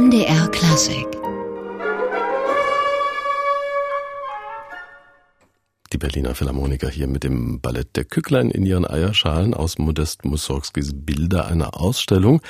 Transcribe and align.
MDR 0.00 0.48
Klassik. 0.48 1.06
Die 5.92 5.98
Berliner 5.98 6.34
Philharmoniker 6.34 6.88
hier 6.88 7.06
mit 7.06 7.22
dem 7.22 7.60
Ballett 7.60 7.96
der 7.96 8.06
Kücklein 8.06 8.50
in 8.50 8.64
ihren 8.64 8.86
Eierschalen 8.86 9.52
aus 9.52 9.76
Modest 9.76 10.24
Mussorgskis 10.24 10.92
Bilder 10.94 11.48
einer 11.48 11.78
Ausstellung. 11.78 12.40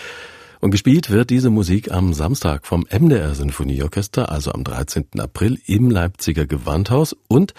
Und 0.60 0.70
gespielt 0.70 1.10
wird 1.10 1.30
diese 1.30 1.50
Musik 1.50 1.90
am 1.90 2.14
Samstag 2.14 2.68
vom 2.68 2.86
MDR 2.88 3.34
Sinfonieorchester, 3.34 4.30
also 4.30 4.52
am 4.52 4.62
13. 4.62 5.18
April 5.18 5.58
im 5.66 5.90
Leipziger 5.90 6.46
Gewandhaus 6.46 7.16
und 7.26 7.52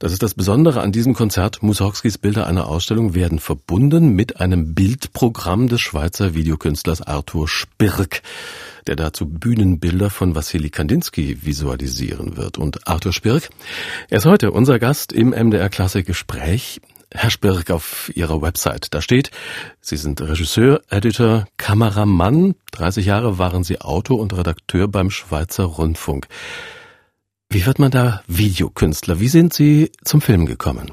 das 0.00 0.12
ist 0.12 0.22
das 0.22 0.32
Besondere 0.32 0.80
an 0.80 0.92
diesem 0.92 1.12
Konzert. 1.12 1.62
Mussorgskis 1.62 2.16
Bilder 2.16 2.46
einer 2.46 2.68
Ausstellung 2.68 3.14
werden 3.14 3.38
verbunden 3.38 4.14
mit 4.14 4.40
einem 4.40 4.74
Bildprogramm 4.74 5.68
des 5.68 5.82
Schweizer 5.82 6.34
Videokünstlers 6.34 7.02
Arthur 7.02 7.46
Spirk, 7.48 8.22
der 8.86 8.96
dazu 8.96 9.26
Bühnenbilder 9.26 10.08
von 10.08 10.34
Wassili 10.34 10.70
Kandinsky 10.70 11.44
visualisieren 11.44 12.38
wird. 12.38 12.56
Und 12.56 12.88
Arthur 12.88 13.12
Spirk, 13.12 13.50
er 14.08 14.18
ist 14.18 14.24
heute 14.24 14.52
unser 14.52 14.78
Gast 14.78 15.12
im 15.12 15.30
MDR 15.30 15.68
Klassikgespräch. 15.68 16.80
Herr 17.12 17.30
Spirk, 17.30 17.70
auf 17.70 18.10
Ihrer 18.14 18.40
Website, 18.40 18.94
da 18.94 19.02
steht, 19.02 19.30
Sie 19.82 19.98
sind 19.98 20.22
Regisseur, 20.22 20.80
Editor, 20.88 21.46
Kameramann. 21.58 22.54
30 22.72 23.04
Jahre 23.04 23.36
waren 23.36 23.64
Sie 23.64 23.82
Autor 23.82 24.18
und 24.18 24.34
Redakteur 24.34 24.88
beim 24.88 25.10
Schweizer 25.10 25.64
Rundfunk. 25.64 26.26
Wie 27.52 27.66
wird 27.66 27.80
man 27.80 27.90
da 27.90 28.22
Videokünstler? 28.28 29.18
Wie 29.18 29.26
sind 29.26 29.52
Sie 29.52 29.90
zum 30.04 30.20
Film 30.20 30.46
gekommen? 30.46 30.92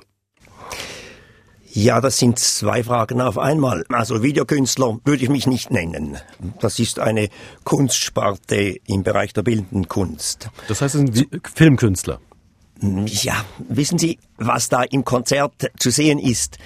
Ja, 1.72 2.02
das 2.02 2.18
sind 2.18 2.40
zwei 2.40 2.84
Fragen 2.84 3.22
auf 3.22 3.38
einmal. 3.38 3.86
Also 3.90 4.24
Videokünstler 4.24 4.98
würde 5.06 5.24
ich 5.24 5.30
mich 5.30 5.46
nicht 5.46 5.70
nennen. 5.70 6.18
Das 6.60 6.80
ist 6.80 6.98
eine 6.98 7.30
Kunstsparte 7.64 8.76
im 8.88 9.04
Bereich 9.04 9.34
der 9.34 9.44
bildenden 9.44 9.88
Kunst. 9.88 10.49
Das 10.68 10.82
heißt, 10.82 10.94
Sie 10.96 11.05
sind 11.05 11.48
Filmkünstler? 11.54 12.20
Ja, 12.82 13.46
wissen 13.70 13.99
Sie, 13.99 14.18
was 14.38 14.68
da 14.68 14.82
im 14.82 15.05
Konzert 15.05 15.70
zu 15.77 15.92
sehen 15.92 16.18
ist, 16.18 16.58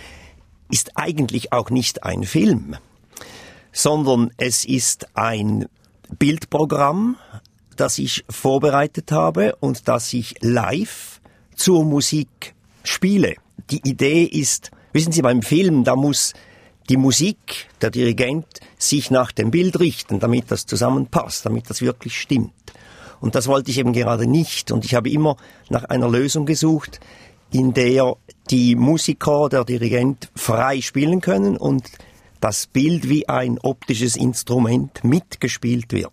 ist 0.70 0.92
eigentlich 0.95 1.52
auch 1.52 1.70
nicht 1.70 2.03
ein 2.03 2.23
Film, 2.23 2.78
sondern 3.73 4.31
es 4.38 4.64
ist 4.64 5.17
ein 5.17 5.66
Bildprogramm, 6.17 7.17
das 7.81 7.97
ich 7.97 8.23
vorbereitet 8.29 9.11
habe 9.11 9.55
und 9.59 9.87
das 9.87 10.13
ich 10.13 10.35
live 10.41 11.19
zur 11.55 11.83
Musik 11.83 12.53
spiele. 12.83 13.35
Die 13.71 13.81
Idee 13.89 14.23
ist, 14.23 14.69
wissen 14.93 15.11
Sie, 15.11 15.23
beim 15.23 15.41
Film, 15.41 15.83
da 15.83 15.95
muss 15.95 16.33
die 16.89 16.97
Musik, 16.97 17.69
der 17.81 17.89
Dirigent, 17.89 18.45
sich 18.77 19.09
nach 19.09 19.31
dem 19.31 19.49
Bild 19.49 19.79
richten, 19.79 20.19
damit 20.19 20.52
das 20.52 20.67
zusammenpasst, 20.67 21.43
damit 21.43 21.71
das 21.71 21.81
wirklich 21.81 22.21
stimmt. 22.21 22.53
Und 23.19 23.33
das 23.33 23.47
wollte 23.47 23.71
ich 23.71 23.79
eben 23.79 23.93
gerade 23.93 24.27
nicht. 24.27 24.71
Und 24.71 24.85
ich 24.85 24.93
habe 24.93 25.09
immer 25.09 25.35
nach 25.69 25.85
einer 25.85 26.07
Lösung 26.07 26.45
gesucht, 26.45 26.99
in 27.52 27.73
der 27.73 28.15
die 28.52 28.75
Musiker, 28.75 29.49
der 29.49 29.65
Dirigent 29.65 30.29
frei 30.35 30.81
spielen 30.81 31.19
können 31.19 31.57
und 31.57 31.89
das 32.42 32.67
Bild 32.67 33.08
wie 33.08 33.30
ein 33.30 33.58
optisches 33.59 34.16
Instrument 34.16 35.03
mitgespielt 35.03 35.94
wird. 35.94 36.11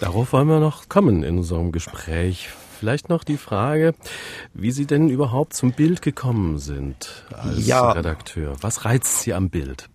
Darauf 0.00 0.32
wollen 0.32 0.48
wir 0.48 0.60
noch 0.60 0.88
kommen 0.88 1.22
in 1.22 1.38
unserem 1.38 1.70
Gespräch. 1.72 2.48
Vielleicht 2.78 3.08
noch 3.08 3.24
die 3.24 3.36
Frage, 3.36 3.94
wie 4.54 4.70
Sie 4.70 4.86
denn 4.86 5.08
überhaupt 5.08 5.54
zum 5.54 5.72
Bild 5.72 6.00
gekommen 6.00 6.58
sind 6.58 7.24
als 7.32 7.66
ja. 7.66 7.90
Redakteur. 7.90 8.54
Was 8.60 8.84
reizt 8.84 9.22
Sie 9.22 9.34
am 9.34 9.50
Bild? 9.50 9.88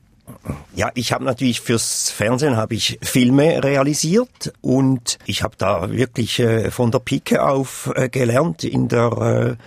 Ja, 0.76 0.90
ich 0.94 1.12
habe 1.12 1.24
natürlich 1.24 1.62
fürs 1.62 2.10
Fernsehen 2.10 2.56
habe 2.58 2.76
ich 2.76 2.98
Filme 3.02 3.64
realisiert 3.64 4.54
und 4.62 5.18
ich 5.26 5.44
habe 5.44 5.56
da 5.58 5.92
wirklich 5.92 6.40
äh, 6.40 6.72
von 6.72 6.92
der 6.92 7.00
Pike 7.00 7.44
auf 7.44 7.92
äh, 7.96 8.10
gelernt 8.10 8.64
in 8.64 8.88
der 8.88 9.58
äh, 9.60 9.64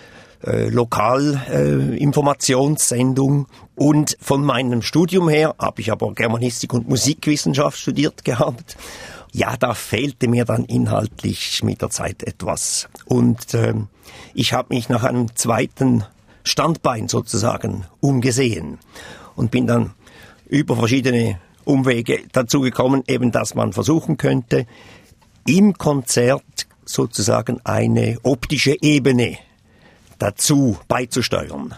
äh, 0.47 0.69
Lokalinformationssendung. 0.69 3.41
Äh, 3.41 3.45
und 3.75 4.17
von 4.21 4.43
meinem 4.43 4.81
Studium 4.81 5.29
her 5.29 5.53
habe 5.59 5.81
ich 5.81 5.91
aber 5.91 6.13
Germanistik 6.13 6.73
und 6.73 6.89
Musikwissenschaft 6.89 7.77
studiert 7.77 8.25
gehabt. 8.25 8.75
Ja, 9.33 9.57
da 9.57 9.73
fehlte 9.73 10.27
mir 10.27 10.45
dann 10.45 10.65
inhaltlich 10.65 11.63
mit 11.63 11.81
der 11.81 11.89
Zeit 11.89 12.23
etwas. 12.23 12.87
Und 13.05 13.53
äh, 13.53 13.73
ich 14.33 14.53
habe 14.53 14.73
mich 14.73 14.89
nach 14.89 15.03
einem 15.03 15.35
zweiten 15.35 16.03
Standbein 16.43 17.07
sozusagen 17.07 17.85
umgesehen 17.99 18.79
und 19.35 19.51
bin 19.51 19.67
dann 19.67 19.93
über 20.47 20.75
verschiedene 20.75 21.39
Umwege 21.65 22.21
dazu 22.31 22.61
gekommen, 22.61 23.03
eben 23.07 23.31
dass 23.31 23.53
man 23.53 23.73
versuchen 23.73 24.17
könnte, 24.17 24.65
im 25.45 25.73
Konzert 25.73 26.67
sozusagen 26.85 27.59
eine 27.65 28.17
optische 28.23 28.75
Ebene 28.81 29.37
dazu 30.19 30.77
beizusteuern. 30.87 31.75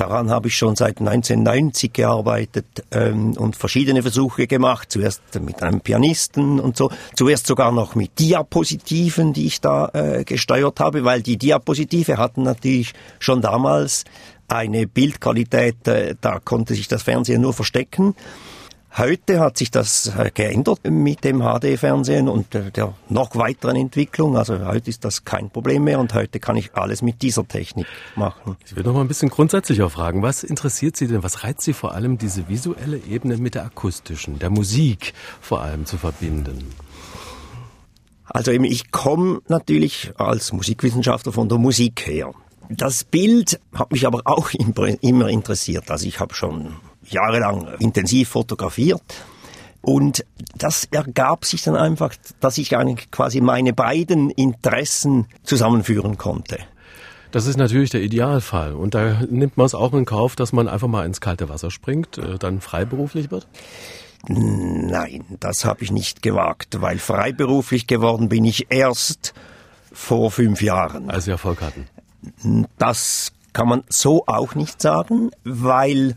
Daran 0.00 0.30
habe 0.30 0.48
ich 0.48 0.56
schon 0.56 0.76
seit 0.76 0.98
1990 0.98 1.92
gearbeitet 1.92 2.64
ähm, 2.90 3.34
und 3.36 3.54
verschiedene 3.54 4.00
Versuche 4.00 4.46
gemacht. 4.46 4.90
Zuerst 4.90 5.20
mit 5.40 5.62
einem 5.62 5.82
Pianisten 5.82 6.58
und 6.58 6.74
so. 6.74 6.90
Zuerst 7.14 7.46
sogar 7.46 7.70
noch 7.70 7.94
mit 7.94 8.18
Diapositiven, 8.18 9.34
die 9.34 9.46
ich 9.46 9.60
da 9.60 9.90
äh, 9.92 10.24
gesteuert 10.24 10.80
habe, 10.80 11.04
weil 11.04 11.20
die 11.20 11.36
Diapositive 11.36 12.16
hatten 12.16 12.44
natürlich 12.44 12.94
schon 13.18 13.42
damals 13.42 14.04
eine 14.48 14.86
Bildqualität, 14.86 15.86
äh, 15.86 16.14
da 16.18 16.38
konnte 16.38 16.74
sich 16.74 16.88
das 16.88 17.02
Fernsehen 17.02 17.42
nur 17.42 17.52
verstecken. 17.52 18.14
Heute 18.96 19.38
hat 19.38 19.56
sich 19.56 19.70
das 19.70 20.08
äh, 20.16 20.32
geändert 20.34 20.80
mit 20.84 21.22
dem 21.22 21.42
HD-Fernsehen 21.42 22.28
und 22.28 22.52
der 22.52 22.94
noch 23.08 23.36
weiteren 23.36 23.76
Entwicklung. 23.76 24.36
Also 24.36 24.66
heute 24.66 24.90
ist 24.90 25.04
das 25.04 25.24
kein 25.24 25.48
Problem 25.48 25.84
mehr 25.84 26.00
und 26.00 26.12
heute 26.12 26.40
kann 26.40 26.56
ich 26.56 26.74
alles 26.74 27.00
mit 27.00 27.22
dieser 27.22 27.46
Technik 27.46 27.86
machen. 28.16 28.56
Ich 28.66 28.74
will 28.74 28.82
noch 28.82 28.92
mal 28.92 29.02
ein 29.02 29.08
bisschen 29.08 29.30
grundsätzlicher 29.30 29.88
fragen. 29.90 30.22
Was 30.22 30.42
interessiert 30.42 30.96
Sie 30.96 31.06
denn? 31.06 31.22
Was 31.22 31.44
reizt 31.44 31.62
Sie 31.62 31.72
vor 31.72 31.94
allem, 31.94 32.18
diese 32.18 32.48
visuelle 32.48 32.98
Ebene 32.98 33.36
mit 33.36 33.54
der 33.54 33.64
akustischen, 33.64 34.40
der 34.40 34.50
Musik 34.50 35.14
vor 35.40 35.62
allem 35.62 35.86
zu 35.86 35.96
verbinden? 35.96 36.74
Also 38.24 38.50
eben, 38.50 38.64
ich 38.64 38.90
komme 38.90 39.40
natürlich 39.46 40.12
als 40.16 40.52
Musikwissenschaftler 40.52 41.32
von 41.32 41.48
der 41.48 41.58
Musik 41.58 42.06
her. 42.06 42.32
Das 42.68 43.04
Bild 43.04 43.60
hat 43.72 43.92
mich 43.92 44.04
aber 44.04 44.22
auch 44.24 44.50
immer 45.00 45.28
interessiert. 45.28 45.90
Also 45.92 46.06
ich 46.06 46.18
habe 46.18 46.34
schon 46.34 46.74
jahrelang 47.10 47.68
intensiv 47.78 48.30
fotografiert. 48.30 49.02
Und 49.82 50.24
das 50.56 50.86
ergab 50.90 51.44
sich 51.44 51.62
dann 51.62 51.76
einfach, 51.76 52.14
dass 52.40 52.58
ich 52.58 52.76
eigentlich 52.76 53.10
quasi 53.10 53.40
meine 53.40 53.72
beiden 53.72 54.30
Interessen 54.30 55.26
zusammenführen 55.42 56.18
konnte. 56.18 56.58
Das 57.30 57.46
ist 57.46 57.56
natürlich 57.56 57.90
der 57.90 58.02
Idealfall. 58.02 58.74
Und 58.74 58.94
da 58.94 59.22
nimmt 59.30 59.56
man 59.56 59.66
es 59.66 59.74
auch 59.74 59.94
in 59.94 60.04
Kauf, 60.04 60.36
dass 60.36 60.52
man 60.52 60.68
einfach 60.68 60.88
mal 60.88 61.06
ins 61.06 61.20
kalte 61.20 61.48
Wasser 61.48 61.70
springt, 61.70 62.18
äh, 62.18 62.38
dann 62.38 62.60
freiberuflich 62.60 63.30
wird? 63.30 63.46
Nein, 64.26 65.24
das 65.38 65.64
habe 65.64 65.82
ich 65.82 65.92
nicht 65.92 66.20
gewagt, 66.20 66.82
weil 66.82 66.98
freiberuflich 66.98 67.86
geworden 67.86 68.28
bin 68.28 68.44
ich 68.44 68.66
erst 68.70 69.32
vor 69.92 70.30
fünf 70.30 70.60
Jahren. 70.60 71.08
Als 71.10 71.24
Sie 71.24 71.30
Erfolg 71.30 71.62
hatten? 71.62 71.86
Das 72.76 73.32
kann 73.52 73.68
man 73.68 73.82
so 73.88 74.24
auch 74.26 74.54
nicht 74.54 74.82
sagen, 74.82 75.30
weil 75.44 76.16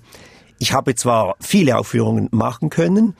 ich 0.59 0.73
habe 0.73 0.95
zwar 0.95 1.35
viele 1.39 1.77
Aufführungen 1.77 2.29
machen 2.31 2.69
können, 2.69 3.15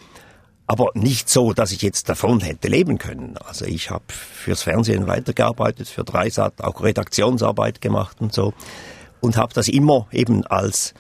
aber 0.67 0.91
nicht 0.93 1.29
so, 1.29 1.53
dass 1.53 1.71
ich 1.71 1.81
jetzt 1.81 2.09
davon 2.09 2.39
hätte 2.39 2.67
leben 2.67 2.97
können. 2.97 3.37
Also 3.45 3.65
ich 3.65 3.89
habe 3.89 4.05
fürs 4.07 4.63
Fernsehen 4.63 5.07
weitergearbeitet, 5.07 5.87
für 5.87 6.03
Dreisat 6.03 6.61
auch 6.61 6.81
Redaktionsarbeit 6.81 7.81
gemacht 7.81 8.17
und 8.21 8.33
so 8.33 8.53
und 9.19 9.37
habe 9.37 9.53
das 9.53 9.67
immer 9.67 10.07
eben 10.11 10.45
als 10.45 10.93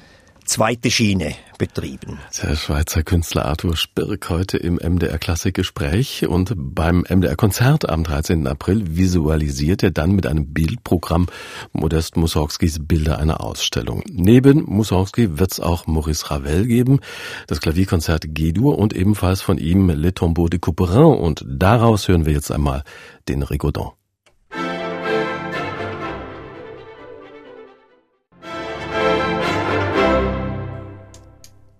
zweite 0.45 0.91
Schiene 0.91 1.35
betrieben. 1.57 2.19
Der 2.41 2.55
Schweizer 2.55 3.03
Künstler 3.03 3.45
Arthur 3.45 3.75
Spirk 3.75 4.29
heute 4.29 4.57
im 4.57 4.75
MDR 4.75 5.17
Klassikgespräch 5.17 6.27
und 6.27 6.53
beim 6.55 7.05
MDR 7.07 7.35
Konzert 7.35 7.89
am 7.89 8.03
13. 8.03 8.47
April 8.47 8.97
visualisiert 8.97 9.83
er 9.83 9.91
dann 9.91 10.11
mit 10.11 10.27
einem 10.27 10.53
Bildprogramm 10.53 11.27
Modest 11.71 12.17
Mussorgskis 12.17 12.79
Bilder 12.85 13.19
einer 13.19 13.41
Ausstellung. 13.41 14.03
Neben 14.09 14.63
Mussorgsky 14.63 15.39
wird 15.39 15.53
es 15.53 15.59
auch 15.59 15.87
Maurice 15.87 16.29
Ravel 16.29 16.65
geben, 16.67 16.99
das 17.47 17.61
Klavierkonzert 17.61 18.25
G-Dur 18.27 18.77
und 18.77 18.93
ebenfalls 18.93 19.41
von 19.41 19.57
ihm 19.57 19.89
Le 19.89 20.13
Tombeau 20.13 20.47
de 20.47 20.59
Couperin 20.59 21.17
und 21.17 21.45
daraus 21.47 22.07
hören 22.07 22.25
wir 22.25 22.33
jetzt 22.33 22.51
einmal 22.51 22.83
den 23.27 23.43
Rigaudon. 23.43 23.91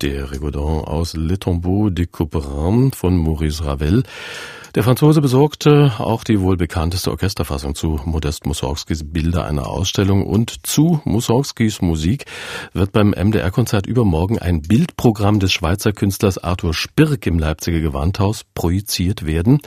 Der 0.04 0.32
Rigaudon 0.34 0.84
aus 0.84 1.16
Le 1.16 1.40
Tombeau 1.40 1.90
de 1.90 2.06
Couperin 2.06 2.92
von 2.92 3.16
Maurice 3.16 3.64
Ravel. 3.64 4.04
Der 4.76 4.82
Franzose 4.82 5.22
besorgte 5.22 5.94
auch 6.00 6.24
die 6.24 6.42
wohl 6.42 6.58
bekannteste 6.58 7.12
Orchesterfassung 7.12 7.76
zu 7.76 8.02
Modest 8.06 8.48
Mussorgskis 8.48 9.04
Bilder 9.04 9.46
einer 9.46 9.68
Ausstellung 9.68 10.26
und 10.26 10.66
zu 10.66 11.00
Mussorgskis 11.06 11.84
Musik 11.84 12.26
wird 12.74 12.92
beim 12.92 13.12
MDR-Konzert 13.12 13.86
übermorgen 13.86 14.40
ein 14.40 14.64
Bildprogramm 14.64 15.40
des 15.40 15.54
Schweizer 15.54 15.94
Künstlers 15.94 16.40
Arthur 16.40 16.74
Spirk 16.74 17.28
im 17.28 17.38
Leipziger 17.38 17.82
Gewandhaus 17.82 18.46
projiziert 18.56 19.28
werden. 19.28 19.60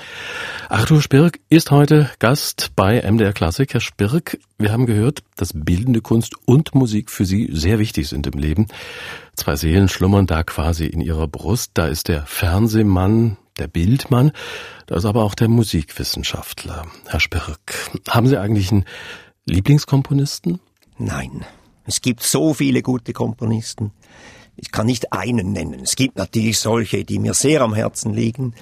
Arthur 0.68 1.00
Spirk 1.00 1.38
ist 1.50 1.70
heute 1.70 2.10
Gast 2.18 2.72
bei 2.74 3.00
MDR 3.00 3.32
Klassik. 3.32 3.74
Herr 3.74 3.80
Spirk, 3.80 4.40
wir 4.58 4.72
haben 4.72 4.86
gehört, 4.86 5.22
dass 5.36 5.52
bildende 5.54 6.00
Kunst 6.00 6.34
und 6.46 6.74
Musik 6.74 7.12
für 7.12 7.24
Sie 7.24 7.48
sehr 7.52 7.78
wichtig 7.78 8.08
sind 8.08 8.26
im 8.26 8.40
Leben. 8.40 8.66
Zwei 9.36 9.54
Seelen 9.54 9.88
schlummern 9.88 10.26
da 10.26 10.42
quasi 10.42 10.86
in 10.86 11.00
Ihrer 11.00 11.28
Brust. 11.28 11.70
Da 11.74 11.86
ist 11.86 12.08
der 12.08 12.26
Fernsehmann, 12.26 13.36
der 13.58 13.68
Bildmann, 13.68 14.32
da 14.86 14.96
ist 14.96 15.04
aber 15.04 15.24
auch 15.24 15.34
der 15.34 15.48
Musikwissenschaftler. 15.48 16.86
Herr 17.06 17.20
Spirk, 17.20 17.74
haben 18.08 18.26
Sie 18.26 18.38
eigentlich 18.38 18.70
einen 18.70 18.84
Lieblingskomponisten? 19.46 20.60
Nein. 20.98 21.44
Es 21.84 22.00
gibt 22.00 22.22
so 22.22 22.52
viele 22.52 22.82
gute 22.82 23.12
Komponisten. 23.12 23.92
Ich 24.56 24.72
kann 24.72 24.86
nicht 24.86 25.12
einen 25.12 25.52
nennen. 25.52 25.80
Es 25.80 25.96
gibt 25.96 26.16
natürlich 26.16 26.58
solche, 26.58 27.04
die 27.04 27.18
mir 27.18 27.34
sehr 27.34 27.60
am 27.60 27.74
Herzen 27.74 28.12
liegen. 28.12 28.54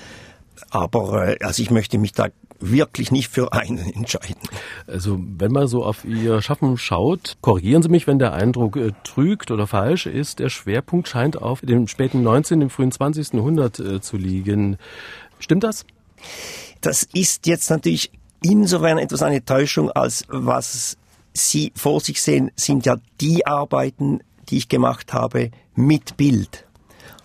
Aber 0.71 1.29
äh, 1.29 1.39
also 1.45 1.63
ich 1.63 1.71
möchte 1.71 1.99
mich 1.99 2.13
da 2.13 2.29
wirklich 2.71 3.11
nicht 3.11 3.29
für 3.29 3.53
einen 3.53 3.79
entscheiden. 3.95 4.49
Also 4.87 5.19
wenn 5.19 5.53
man 5.53 5.67
so 5.67 5.85
auf 5.85 6.05
Ihr 6.05 6.43
Schaffen 6.43 6.77
schaut, 6.77 7.37
korrigieren 7.41 7.83
Sie 7.83 7.89
mich, 7.89 8.07
wenn 8.07 8.19
der 8.19 8.33
Eindruck 8.33 8.77
äh, 8.77 8.93
trügt 9.05 9.51
oder 9.51 9.67
falsch 9.67 10.07
ist, 10.07 10.39
der 10.39 10.49
Schwerpunkt 10.49 11.09
scheint 11.09 11.41
auf 11.41 11.61
dem 11.61 11.89
späten 11.89 12.23
19., 12.23 12.61
dem 12.61 12.71
frühen 12.71 12.93
20. 12.93 13.35
Jahrhundert 13.35 13.79
äh, 13.79 14.01
zu 14.01 14.17
liegen. 14.17 14.79
Stimmt 15.39 15.65
das? 15.65 15.85
Das 16.81 17.03
ist 17.13 17.47
jetzt 17.47 17.71
natürlich 17.71 18.11
insofern 18.43 18.99
etwas 18.99 19.23
eine 19.23 19.45
Täuschung, 19.45 19.91
als 19.91 20.25
was 20.29 20.97
Sie 21.37 21.73
vor 21.75 22.01
sich 22.01 22.23
sehen, 22.23 22.53
sind 22.55 22.87
ja 22.87 22.97
die 23.21 23.45
Arbeiten, 23.45 24.21
die 24.49 24.59
ich 24.59 24.69
gemacht 24.69 25.13
habe 25.13 25.51
mit 25.75 26.17
Bild. 26.17 26.65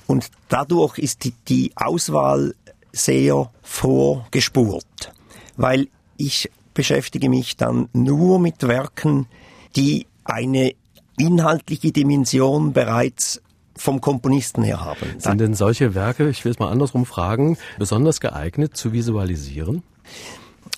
Und 0.07 0.31
dadurch 0.47 0.97
ist 0.97 1.24
die, 1.24 1.33
die 1.47 1.71
Auswahl 1.75 2.56
sehr 2.91 3.51
vorgespurt 3.62 5.13
weil 5.59 5.89
ich 6.15 6.50
beschäftige 6.73 7.29
mich 7.29 7.57
dann 7.57 7.89
nur 7.91 8.39
mit 8.39 8.65
Werken, 8.65 9.27
die 9.75 10.07
eine 10.23 10.73
inhaltliche 11.17 11.91
Dimension 11.91 12.71
bereits 12.71 13.41
vom 13.75 14.00
Komponisten 14.00 14.63
her 14.63 14.83
haben. 14.83 15.19
Sind 15.19 15.39
denn 15.39 15.53
solche 15.53 15.95
Werke, 15.95 16.29
ich 16.29 16.45
will 16.45 16.53
es 16.53 16.59
mal 16.59 16.71
andersrum 16.71 17.06
fragen, 17.06 17.57
besonders 17.77 18.21
geeignet 18.21 18.77
zu 18.77 18.94
visualisieren? 18.94 19.83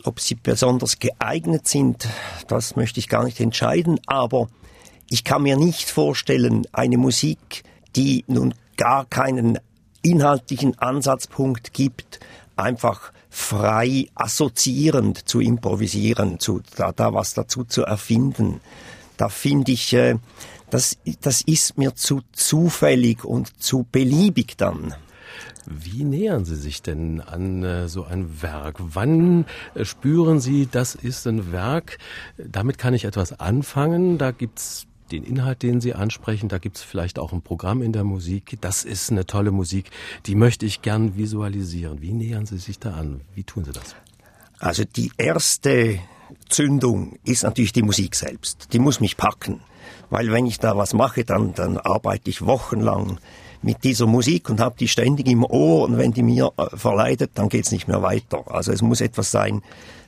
Ob 0.04 0.20
sie 0.20 0.36
besonders 0.36 0.98
geeignet 0.98 1.68
sind, 1.68 2.08
das 2.48 2.76
möchte 2.76 3.00
ich 3.00 3.08
gar 3.08 3.24
nicht 3.24 3.40
entscheiden, 3.40 4.00
aber 4.08 4.48
ich 5.10 5.24
kann 5.24 5.44
mir 5.44 5.58
nicht 5.58 5.92
vorstellen, 5.92 6.66
eine 6.72 6.98
Musik, 6.98 7.64
die 7.96 8.24
nun 8.28 8.56
gar 8.78 9.06
keinen 9.06 9.60
inhaltlichen 10.02 10.80
Ansatzpunkt 10.80 11.74
gibt, 11.74 12.20
einfach 12.56 13.12
frei 13.34 14.10
assoziierend 14.14 15.28
zu 15.28 15.40
improvisieren, 15.40 16.40
zu, 16.40 16.62
da, 16.76 16.92
da 16.92 17.14
was 17.14 17.34
dazu 17.34 17.64
zu 17.64 17.84
erfinden. 17.84 18.60
Da 19.16 19.30
finde 19.30 19.72
ich, 19.72 19.94
äh, 19.94 20.18
das, 20.70 20.98
das 21.22 21.42
ist 21.42 21.78
mir 21.78 21.96
zu 21.96 22.22
zufällig 22.34 23.24
und 23.24 23.64
zu 23.64 23.88
beliebig 23.90 24.58
dann. 24.58 24.94
Wie 25.66 26.04
nähern 26.04 26.44
Sie 26.44 26.56
sich 26.56 26.82
denn 26.82 27.22
an 27.22 27.64
äh, 27.64 27.88
so 27.88 28.04
ein 28.04 28.42
Werk? 28.42 28.76
Wann 28.80 29.46
äh, 29.76 29.86
spüren 29.86 30.42
Sie, 30.42 30.68
das 30.70 30.96
ist 30.96 31.26
ein 31.26 31.54
Werk, 31.54 32.00
damit 32.38 32.78
kann 32.78 32.94
ich 32.94 33.06
etwas 33.06 33.40
anfangen, 33.40 34.18
da 34.18 34.32
gibt's 34.32 34.88
den 35.12 35.24
Inhalt, 35.24 35.64
den 35.64 35.82
Sie 35.82 35.94
ansprechen, 35.94 36.50
da 36.50 36.58
gibt 36.58 36.78
es 36.78 36.84
vielleicht 36.84 37.20
auch 37.20 37.34
ein 37.34 37.42
Programm 37.42 37.82
in 37.82 37.94
der 37.94 38.04
Musik. 38.04 38.58
Das 38.62 38.84
ist 38.84 39.12
eine 39.12 39.26
tolle 39.26 39.52
Musik, 39.52 39.92
die 40.26 40.36
möchte 40.36 40.66
ich 40.66 40.82
gern 40.82 41.18
visualisieren. 41.18 42.02
Wie 42.02 42.14
nähern 42.14 42.46
Sie 42.46 42.58
sich 42.58 42.80
da 42.80 42.94
an? 42.94 43.22
Wie 43.36 43.44
tun 43.44 43.66
Sie 43.66 43.72
das? 43.72 43.96
Also 44.60 44.84
die 44.84 45.12
erste 45.18 46.00
Zündung 46.50 47.18
ist 47.24 47.44
natürlich 47.44 47.74
die 47.74 47.84
Musik 47.84 48.16
selbst. 48.16 48.70
Die 48.74 48.80
muss 48.80 49.00
mich 49.00 49.18
packen. 49.18 49.62
Weil 50.10 50.32
wenn 50.32 50.46
ich 50.46 50.60
da 50.60 50.78
was 50.78 50.94
mache, 50.94 51.24
dann, 51.24 51.54
dann 51.54 51.78
arbeite 51.78 52.30
ich 52.30 52.46
wochenlang 52.46 53.20
mit 53.62 53.84
dieser 53.84 54.08
Musik 54.08 54.50
und 54.50 54.60
habe 54.60 54.76
die 54.78 54.88
ständig 54.88 55.28
im 55.28 55.44
Ohr 55.44 55.84
und 55.88 55.98
wenn 55.98 56.14
die 56.14 56.24
mir 56.24 56.52
äh, 56.58 56.76
verleidet, 56.76 57.32
dann 57.36 57.50
geht's 57.50 57.72
nicht 57.72 57.88
mehr 57.88 58.02
weiter. 58.02 58.44
Also 58.48 58.72
es 58.72 58.82
muss 58.82 59.02
etwas 59.02 59.32
sein, 59.32 59.62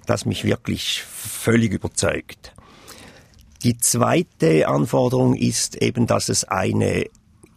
das 0.06 0.26
mich 0.26 0.44
wirklich 0.44 1.04
völlig 1.04 1.72
überzeugt. 1.72 2.54
Die 3.64 3.78
zweite 3.78 4.68
Anforderung 4.68 5.36
ist 5.36 5.82
eben, 5.82 6.06
dass 6.06 6.30
es 6.30 6.44
eine 6.44 7.06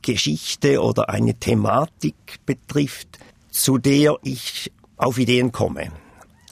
Geschichte 0.03 0.81
oder 0.81 1.11
eine 1.11 1.35
Thematik 1.35 2.38
betrifft, 2.47 3.19
zu 3.50 3.79
der 3.79 4.17
ich 4.23 4.70
auf 4.97 5.19
Ideen 5.19 5.53
komme 5.53 5.91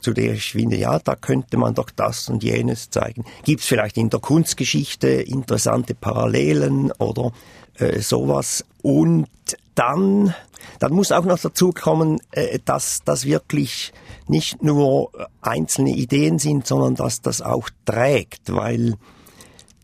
zu 0.05 0.13
der 0.13 0.33
ich 0.33 0.51
finde, 0.51 0.77
ja, 0.77 0.99
da 0.99 1.15
könnte 1.15 1.57
man 1.57 1.73
doch 1.73 1.89
das 1.89 2.29
und 2.29 2.43
jenes 2.43 2.91
zeigen. 2.91 3.25
Gibt 3.43 3.61
es 3.61 3.65
vielleicht 3.65 3.97
in 3.97 4.11
der 4.11 4.19
Kunstgeschichte 4.19 5.07
interessante 5.07 5.95
Parallelen 5.95 6.91
oder 6.91 7.31
äh, 7.79 7.99
sowas? 8.01 8.63
Und 8.83 9.27
dann, 9.73 10.35
dann 10.77 10.93
muss 10.93 11.11
auch 11.11 11.25
noch 11.25 11.39
dazu 11.39 11.71
kommen, 11.71 12.21
äh, 12.29 12.59
dass 12.63 13.01
das 13.03 13.25
wirklich 13.25 13.93
nicht 14.27 14.61
nur 14.61 15.09
einzelne 15.41 15.89
Ideen 15.89 16.37
sind, 16.37 16.67
sondern 16.67 16.93
dass 16.93 17.23
das 17.23 17.41
auch 17.41 17.71
trägt, 17.85 18.53
weil 18.53 18.97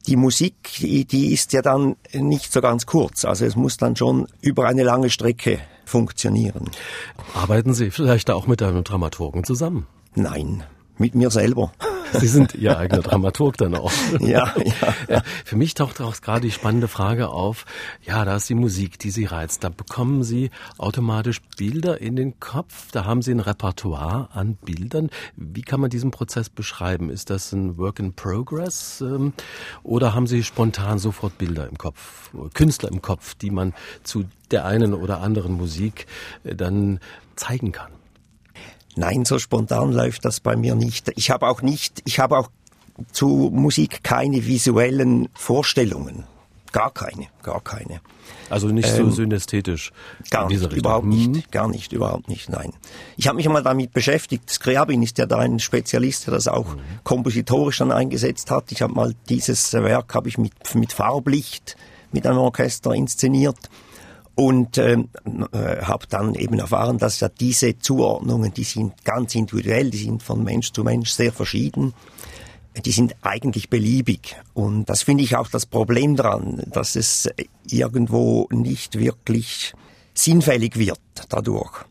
die 0.08 0.16
Musik, 0.16 0.56
die, 0.80 1.34
ist 1.34 1.54
ja 1.54 1.62
dann 1.62 1.96
nicht 2.14 2.52
so 2.52 2.62
ganz 2.62 2.86
kurz. 2.86 3.26
Also 3.26 3.46
es 3.46 3.56
muss 3.56 3.78
dann 3.78 3.96
schon 3.96 4.28
über 4.42 4.68
eine 4.68 4.84
lange 4.84 5.10
Strecke 5.10 5.60
funktionieren. 5.86 6.70
Arbeiten 7.34 7.74
Sie 7.74 7.92
vielleicht 7.92 8.30
auch 8.32 8.48
mit 8.48 8.62
einem 8.62 8.84
Dramaturgen 8.84 9.44
zusammen? 9.44 9.88
Nein, 10.16 10.64
mit 10.98 11.16
mir 11.16 11.30
selber. 11.30 11.72
Sie 12.14 12.28
sind 12.28 12.56
Ihr 12.56 12.78
eigener 12.78 13.02
Dramaturg 13.02 13.58
dann 13.58 13.76
auch. 13.76 13.92
Ja, 14.20 14.54
ja. 15.10 15.22
Für 15.46 15.56
mich 15.56 15.74
taucht 15.74 16.02
auch 16.02 16.20
gerade 16.22 16.42
die 16.42 16.52
spannende 16.52 16.88
Frage 16.88 17.30
auf. 17.30 17.66
Ja, 18.04 18.26
da 18.26 18.36
ist 18.36 18.50
die 18.50 18.56
Musik, 18.56 19.00
die 19.00 19.12
Sie 19.12 19.26
reizt. 19.26 19.64
Da 19.64 19.70
bekommen 19.70 20.24
Sie 20.24 20.52
automatisch 20.78 21.42
Bilder 21.58 22.00
in 22.02 22.16
den 22.16 22.40
Kopf. 22.40 22.92
Da 22.92 23.06
haben 23.06 23.22
Sie 23.22 23.32
ein 23.32 23.40
Repertoire 23.40 24.30
an 24.34 24.56
Bildern. 24.56 25.10
Wie 25.36 25.62
kann 25.62 25.80
man 25.80 25.90
diesen 25.90 26.12
Prozess 26.12 26.50
beschreiben? 26.50 27.10
Ist 27.10 27.30
das 27.30 27.52
ein 27.52 27.78
Work 27.78 28.00
in 28.00 28.14
Progress? 28.14 29.02
Ähm, 29.02 29.34
oder 29.84 30.14
haben 30.14 30.28
Sie 30.28 30.44
spontan 30.44 31.00
sofort 31.00 31.38
Bilder 31.38 31.68
im 31.68 31.78
Kopf, 31.78 32.32
Künstler 32.54 32.92
im 32.92 33.02
Kopf, 33.02 33.36
die 33.36 33.52
man 33.52 33.74
zu 34.04 34.26
der 34.52 34.66
einen 34.66 34.94
oder 34.94 35.22
anderen 35.22 35.54
Musik 35.54 36.08
äh, 36.44 36.56
dann 36.56 37.00
zeigen 37.36 37.72
kann? 37.72 38.01
Nein, 38.96 39.26
so 39.26 39.40
spontan 39.40 39.92
läuft 39.94 40.26
das 40.26 40.40
bei 40.40 40.56
mir 40.56 40.76
nicht. 40.76 41.12
Ich 41.16 41.32
habe 41.32 41.48
auch 41.48 41.62
nicht, 41.62 42.02
ich 42.06 42.20
habe 42.20 42.38
auch 42.38 42.50
zu 43.12 43.50
Musik 43.54 44.04
keine 44.04 44.46
visuellen 44.46 45.30
Vorstellungen. 45.34 46.26
Gar 46.72 46.92
keine, 46.92 47.28
gar 47.44 47.62
keine. 47.62 48.00
Also 48.50 48.68
nicht 48.68 48.88
so 48.88 49.02
ähm, 49.02 49.12
synästhetisch. 49.12 49.92
Gar 50.30 50.48
nicht, 50.48 50.62
Richtung. 50.62 50.78
überhaupt 50.78 51.06
nicht, 51.06 51.30
mhm. 51.30 51.44
gar 51.52 51.68
nicht, 51.68 51.92
überhaupt 51.92 52.30
nicht, 52.30 52.50
nein. 52.50 52.74
Ich 53.18 53.28
habe 53.28 53.36
mich 53.38 53.46
einmal 53.46 53.64
damit 53.64 53.92
beschäftigt. 53.92 54.50
Skriabin 54.50 55.04
ist 55.04 55.18
ja 55.18 55.26
da 55.26 55.40
ein 55.40 55.60
Spezialist, 55.60 56.28
der 56.28 56.34
das 56.34 56.48
auch 56.48 56.76
mhm. 56.76 56.80
kompositorisch 57.04 57.80
dann 57.80 57.92
eingesetzt 57.92 58.52
hat. 58.52 58.72
Ich 58.72 58.82
habe 58.82 58.94
mal 58.94 59.14
dieses 59.28 59.74
Werk 59.74 60.14
habe 60.16 60.30
ich 60.30 60.38
mit, 60.38 60.54
mit 60.76 60.94
Farblicht 60.94 61.76
mit 62.14 62.28
einem 62.28 62.40
Orchester 62.40 62.94
inszeniert 62.94 63.58
und 64.36 64.78
ähm, 64.78 65.10
äh, 65.52 65.82
habe 65.82 66.06
dann 66.10 66.36
eben 66.36 66.60
erfahren, 66.60 66.98
dass 66.98 67.20
ja 67.20 67.30
diese 67.30 67.78
Zuordnungen, 67.78 68.54
die 68.54 68.64
sind 68.64 69.04
ganz 69.04 69.36
individuell, 69.36 69.90
die 69.90 69.98
sind 69.98 70.24
von 70.24 70.44
Mensch 70.44 70.72
zu 70.72 70.84
Mensch 70.84 71.12
sehr 71.12 71.32
verschieden. 71.32 71.94
Die 72.86 72.92
sind 72.92 73.16
eigentlich 73.22 73.70
beliebig. 73.70 74.38
Und 74.54 74.86
das 74.86 75.04
finde 75.04 75.26
ich 75.26 75.36
auch 75.36 75.50
das 75.50 75.66
Problem 75.66 76.16
dran, 76.16 76.64
dass 76.72 76.96
es 76.96 77.30
irgendwo 77.70 78.48
nicht 78.50 78.98
wirklich 78.98 79.74
sinnfällig 80.14 80.78
wird 80.78 81.00
dadurch. 81.28 81.84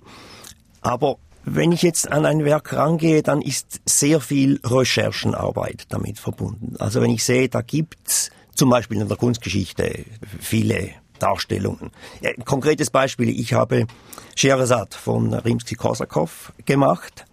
Aber 0.81 1.17
wenn 1.45 1.73
ich 1.73 1.83
jetzt 1.83 2.11
an 2.11 2.25
ein 2.25 2.45
Werk 2.45 2.73
rangehe, 2.73 3.23
dann 3.23 3.43
ist 3.43 3.81
sehr 3.85 4.21
viel 4.21 4.61
Recherchenarbeit 4.65 5.85
damit 5.91 6.19
verbunden. 6.19 6.77
Also 6.79 7.03
wenn 7.03 7.11
ich 7.11 7.25
sehe, 7.25 7.49
da 7.49 7.61
gibt's 7.61 8.31
zum 8.55 8.71
Beispiel 8.71 9.01
in 9.01 9.09
der 9.09 9.17
Kunstgeschichte 9.17 10.05
viele 10.39 10.91
Darstellungen. 11.23 11.91
Ein 12.25 12.45
konkretes 12.45 12.91
Beispiel, 12.91 13.29
ich 13.29 13.53
habe 13.53 13.87
Scheherazade 14.35 14.97
von 14.97 15.33
Rimsky-Korsakow 15.33 16.53
gemacht, 16.67 17.27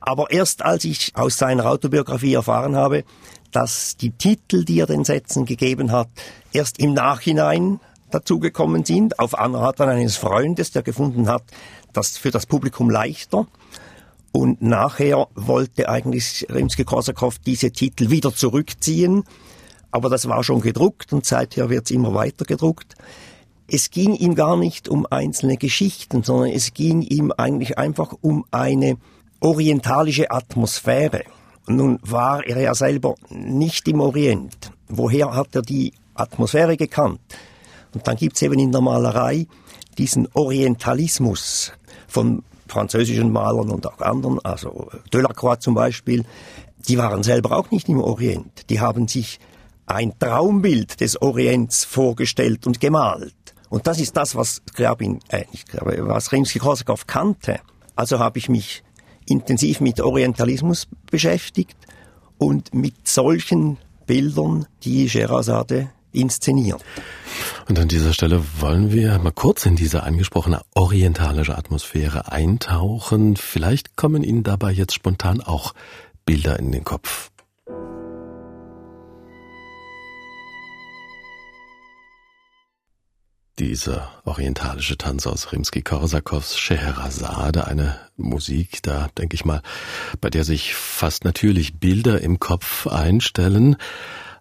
aber 0.00 0.30
erst 0.30 0.62
als 0.62 0.84
ich 0.84 1.12
aus 1.14 1.36
seiner 1.36 1.66
Autobiografie 1.66 2.34
erfahren 2.34 2.74
habe, 2.74 3.04
dass 3.52 3.96
die 3.96 4.10
Titel, 4.10 4.64
die 4.64 4.80
er 4.80 4.86
den 4.86 5.04
Sätzen 5.04 5.44
gegeben 5.44 5.92
hat, 5.92 6.08
erst 6.52 6.78
im 6.78 6.94
Nachhinein 6.94 7.80
dazugekommen 8.10 8.84
sind, 8.84 9.18
auf 9.18 9.38
Anraten 9.38 9.88
eines 9.88 10.16
Freundes, 10.16 10.72
der 10.72 10.82
gefunden 10.82 11.28
hat, 11.28 11.44
das 11.92 12.16
für 12.16 12.30
das 12.30 12.46
Publikum 12.46 12.90
leichter. 12.90 13.46
Und 14.32 14.62
nachher 14.62 15.26
wollte 15.34 15.88
eigentlich 15.88 16.46
Rimsky-Korsakow 16.48 17.38
diese 17.38 17.72
Titel 17.72 18.10
wieder 18.10 18.34
zurückziehen, 18.34 19.24
aber 19.90 20.08
das 20.08 20.28
war 20.28 20.42
schon 20.44 20.60
gedruckt 20.60 21.12
und 21.12 21.24
seither 21.24 21.70
wird 21.70 21.86
es 21.86 21.90
immer 21.90 22.14
weiter 22.14 22.44
gedruckt. 22.44 22.94
Es 23.66 23.90
ging 23.90 24.14
ihm 24.14 24.34
gar 24.34 24.56
nicht 24.56 24.88
um 24.88 25.06
einzelne 25.08 25.56
Geschichten, 25.56 26.22
sondern 26.22 26.50
es 26.50 26.74
ging 26.74 27.02
ihm 27.02 27.32
eigentlich 27.32 27.78
einfach 27.78 28.14
um 28.20 28.44
eine 28.50 28.96
orientalische 29.40 30.30
Atmosphäre. 30.30 31.22
Nun 31.66 31.98
war 32.02 32.44
er 32.44 32.60
ja 32.60 32.74
selber 32.74 33.14
nicht 33.30 33.86
im 33.88 34.00
Orient. 34.00 34.72
Woher 34.88 35.34
hat 35.34 35.54
er 35.54 35.62
die 35.62 35.92
Atmosphäre 36.14 36.76
gekannt? 36.76 37.20
Und 37.94 38.06
dann 38.06 38.16
gibt's 38.16 38.42
eben 38.42 38.58
in 38.58 38.72
der 38.72 38.80
Malerei 38.80 39.46
diesen 39.98 40.28
Orientalismus 40.34 41.72
von 42.08 42.42
französischen 42.66 43.32
Malern 43.32 43.70
und 43.70 43.86
auch 43.86 44.00
anderen, 44.00 44.38
also 44.44 44.88
Delacroix 45.12 45.60
zum 45.60 45.74
Beispiel, 45.74 46.24
die 46.88 46.98
waren 46.98 47.22
selber 47.22 47.56
auch 47.56 47.70
nicht 47.70 47.88
im 47.88 48.00
Orient. 48.00 48.70
Die 48.70 48.80
haben 48.80 49.08
sich 49.08 49.38
ein 49.90 50.18
Traumbild 50.18 51.00
des 51.00 51.20
Orients 51.20 51.84
vorgestellt 51.84 52.66
und 52.66 52.80
gemalt. 52.80 53.34
Und 53.68 53.86
das 53.86 54.00
ist 54.00 54.16
das, 54.16 54.34
was 54.34 54.62
Skriabin, 54.68 55.20
äh, 55.28 55.44
nicht 55.52 55.68
Skriabin, 55.68 56.08
was 56.08 56.32
Rimsky-Korsakow 56.32 57.06
kannte. 57.06 57.60
Also 57.94 58.18
habe 58.18 58.38
ich 58.38 58.48
mich 58.48 58.82
intensiv 59.26 59.80
mit 59.80 60.00
Orientalismus 60.00 60.88
beschäftigt 61.10 61.76
und 62.38 62.74
mit 62.74 63.06
solchen 63.06 63.78
Bildern, 64.06 64.66
die 64.82 65.08
Sherazade 65.08 65.90
inszeniert. 66.12 66.82
Und 67.68 67.78
an 67.78 67.86
dieser 67.86 68.12
Stelle 68.12 68.42
wollen 68.58 68.92
wir 68.92 69.18
mal 69.20 69.30
kurz 69.30 69.66
in 69.66 69.76
diese 69.76 70.02
angesprochene 70.02 70.62
orientalische 70.74 71.56
Atmosphäre 71.56 72.32
eintauchen. 72.32 73.36
Vielleicht 73.36 73.96
kommen 73.96 74.24
Ihnen 74.24 74.42
dabei 74.42 74.72
jetzt 74.72 74.94
spontan 74.94 75.40
auch 75.40 75.74
Bilder 76.26 76.58
in 76.58 76.72
den 76.72 76.82
Kopf. 76.82 77.29
Dieser 83.60 84.10
orientalische 84.24 84.96
Tanz 84.96 85.26
aus 85.26 85.52
Rimsky-Korsakows 85.52 86.56
Scheherazade, 86.56 87.66
eine 87.66 87.94
Musik, 88.16 88.78
da 88.82 89.08
denke 89.18 89.34
ich 89.34 89.44
mal, 89.44 89.60
bei 90.22 90.30
der 90.30 90.44
sich 90.44 90.74
fast 90.74 91.26
natürlich 91.26 91.78
Bilder 91.78 92.22
im 92.22 92.40
Kopf 92.40 92.86
einstellen. 92.86 93.76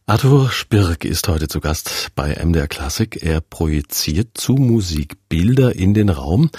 Arthur 0.05 0.49
Spirk 0.51 1.03
ist 1.03 1.27
heute 1.27 1.49
zu 1.49 1.59
Gast 1.59 2.11
bei 2.15 2.33
MDR 2.33 2.69
Klassik. 2.69 3.21
Er 3.21 3.41
projiziert 3.41 4.37
zu 4.37 4.53
Musik 4.53 5.17
Bilder 5.27 5.75
in 5.75 5.93
den 5.93 6.07
Raum. 6.07 6.49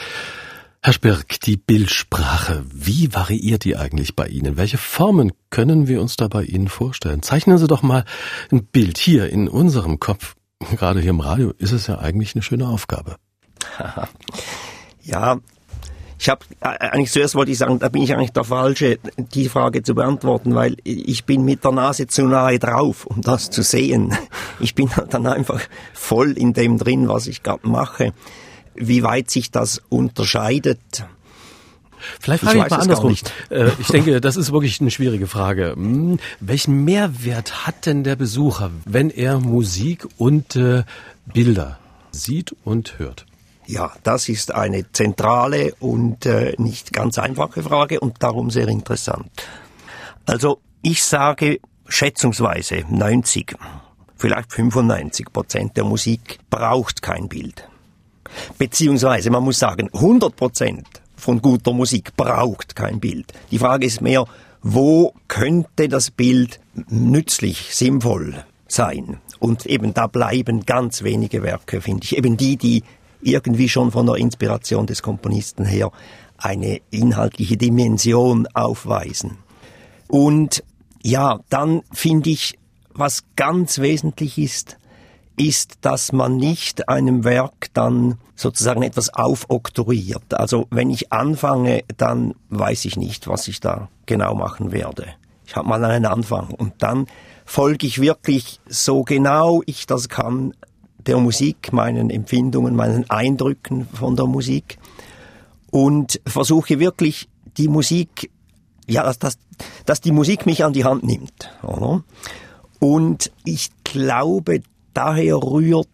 Herr 0.82 0.92
Spirk, 0.92 1.40
die 1.40 1.56
Bildsprache, 1.56 2.62
wie 2.70 3.14
variiert 3.14 3.64
die 3.64 3.78
eigentlich 3.78 4.16
bei 4.16 4.26
Ihnen? 4.28 4.58
Welche 4.58 4.76
Formen 4.76 5.32
können 5.48 5.88
wir 5.88 6.02
uns 6.02 6.16
da 6.16 6.28
bei 6.28 6.44
Ihnen 6.44 6.68
vorstellen? 6.68 7.22
Zeichnen 7.22 7.56
Sie 7.56 7.68
doch 7.68 7.82
mal 7.82 8.04
ein 8.52 8.66
Bild 8.66 8.98
hier 8.98 9.30
in 9.30 9.48
unserem 9.48 9.98
Kopf 9.98 10.36
gerade 10.76 11.00
hier 11.00 11.10
im 11.10 11.20
Radio 11.20 11.52
ist 11.58 11.72
es 11.72 11.86
ja 11.86 11.98
eigentlich 11.98 12.34
eine 12.34 12.42
schöne 12.42 12.68
Aufgabe. 12.68 13.16
ja, 15.02 15.38
ich 16.18 16.28
habe 16.28 16.44
äh, 16.60 16.66
eigentlich 16.66 17.10
zuerst 17.10 17.34
wollte 17.34 17.50
ich 17.50 17.58
sagen, 17.58 17.78
da 17.78 17.88
bin 17.88 18.02
ich 18.02 18.14
eigentlich 18.14 18.32
der 18.32 18.44
Falsche, 18.44 18.98
die 19.16 19.48
Frage 19.48 19.82
zu 19.82 19.94
beantworten, 19.94 20.54
weil 20.54 20.76
ich 20.84 21.24
bin 21.24 21.44
mit 21.44 21.64
der 21.64 21.72
Nase 21.72 22.06
zu 22.06 22.26
nahe 22.26 22.58
drauf, 22.58 23.06
um 23.06 23.22
das 23.22 23.50
zu 23.50 23.62
sehen. 23.62 24.16
Ich 24.62 24.74
bin 24.74 24.90
dann 25.08 25.26
einfach 25.26 25.62
voll 25.94 26.32
in 26.32 26.52
dem 26.52 26.76
drin, 26.76 27.08
was 27.08 27.26
ich 27.28 27.42
gerade 27.42 27.66
mache. 27.66 28.12
Wie 28.74 29.02
weit 29.02 29.30
sich 29.30 29.50
das 29.50 29.80
unterscheidet, 29.88 31.06
Vielleicht 32.20 32.44
frage 32.44 32.58
ich, 32.58 32.64
ich 32.64 32.70
mal 32.70 32.80
andersrum. 32.80 33.16
Äh, 33.50 33.70
ich 33.78 33.88
denke, 33.88 34.20
das 34.20 34.36
ist 34.36 34.52
wirklich 34.52 34.80
eine 34.80 34.90
schwierige 34.90 35.26
Frage. 35.26 35.72
Hm, 35.72 36.18
welchen 36.40 36.84
Mehrwert 36.84 37.66
hat 37.66 37.86
denn 37.86 38.04
der 38.04 38.16
Besucher, 38.16 38.70
wenn 38.84 39.10
er 39.10 39.40
Musik 39.40 40.06
und 40.18 40.56
äh, 40.56 40.84
Bilder 41.26 41.78
sieht 42.10 42.54
und 42.64 42.98
hört? 42.98 43.26
Ja, 43.66 43.92
das 44.02 44.28
ist 44.28 44.52
eine 44.52 44.90
zentrale 44.90 45.74
und 45.78 46.26
äh, 46.26 46.54
nicht 46.58 46.92
ganz 46.92 47.18
einfache 47.18 47.62
Frage 47.62 48.00
und 48.00 48.20
darum 48.20 48.50
sehr 48.50 48.66
interessant. 48.66 49.30
Also 50.26 50.60
ich 50.82 51.04
sage 51.04 51.60
schätzungsweise 51.86 52.84
90, 52.88 53.54
vielleicht 54.16 54.52
95 54.52 55.32
Prozent 55.32 55.76
der 55.76 55.84
Musik 55.84 56.38
braucht 56.50 57.02
kein 57.02 57.28
Bild. 57.28 57.68
Beziehungsweise 58.58 59.30
man 59.30 59.44
muss 59.44 59.58
sagen, 59.58 59.88
100 59.92 60.34
Prozent 60.34 60.86
von 61.20 61.40
guter 61.42 61.72
Musik 61.72 62.16
braucht 62.16 62.74
kein 62.74 63.00
Bild. 63.00 63.32
Die 63.50 63.58
Frage 63.58 63.86
ist 63.86 64.00
mehr, 64.00 64.26
wo 64.62 65.14
könnte 65.28 65.88
das 65.88 66.10
Bild 66.10 66.60
nützlich, 66.88 67.74
sinnvoll 67.74 68.44
sein? 68.68 69.18
Und 69.38 69.66
eben 69.66 69.94
da 69.94 70.06
bleiben 70.06 70.66
ganz 70.66 71.02
wenige 71.02 71.42
Werke, 71.42 71.80
finde 71.80 72.04
ich. 72.04 72.16
Eben 72.16 72.36
die, 72.36 72.56
die 72.56 72.82
irgendwie 73.22 73.68
schon 73.68 73.90
von 73.90 74.06
der 74.06 74.16
Inspiration 74.16 74.86
des 74.86 75.02
Komponisten 75.02 75.64
her 75.64 75.92
eine 76.38 76.80
inhaltliche 76.90 77.56
Dimension 77.56 78.46
aufweisen. 78.54 79.38
Und 80.08 80.64
ja, 81.02 81.40
dann 81.48 81.82
finde 81.92 82.30
ich, 82.30 82.58
was 82.92 83.24
ganz 83.36 83.78
wesentlich 83.78 84.38
ist, 84.38 84.76
ist, 85.40 85.78
dass 85.80 86.12
man 86.12 86.36
nicht 86.36 86.88
einem 86.90 87.24
Werk 87.24 87.68
dann 87.72 88.18
sozusagen 88.36 88.82
etwas 88.82 89.12
aufoktroyiert. 89.14 90.34
Also 90.34 90.66
wenn 90.70 90.90
ich 90.90 91.12
anfange, 91.12 91.82
dann 91.96 92.34
weiß 92.50 92.84
ich 92.84 92.96
nicht, 92.98 93.26
was 93.26 93.48
ich 93.48 93.60
da 93.60 93.88
genau 94.04 94.34
machen 94.34 94.70
werde. 94.70 95.06
Ich 95.46 95.56
habe 95.56 95.66
mal 95.66 95.82
einen 95.82 96.04
Anfang 96.04 96.50
und 96.50 96.74
dann 96.78 97.06
folge 97.46 97.86
ich 97.86 98.00
wirklich 98.02 98.60
so 98.68 99.02
genau 99.02 99.62
ich 99.64 99.86
das 99.86 100.10
kann 100.10 100.54
der 101.06 101.16
Musik, 101.16 101.72
meinen 101.72 102.10
Empfindungen, 102.10 102.76
meinen 102.76 103.08
Eindrücken 103.08 103.88
von 103.94 104.16
der 104.16 104.26
Musik 104.26 104.78
und 105.70 106.20
versuche 106.26 106.78
wirklich 106.78 107.30
die 107.56 107.68
Musik, 107.68 108.30
ja, 108.86 109.02
dass, 109.02 109.18
dass, 109.18 109.38
dass 109.86 110.02
die 110.02 110.12
Musik 110.12 110.44
mich 110.44 110.62
an 110.64 110.74
die 110.74 110.84
Hand 110.84 111.02
nimmt. 111.02 111.50
Oder? 111.62 112.04
Und 112.78 113.32
ich 113.44 113.70
glaube, 113.84 114.60
daher 114.94 115.36
rührt 115.36 115.88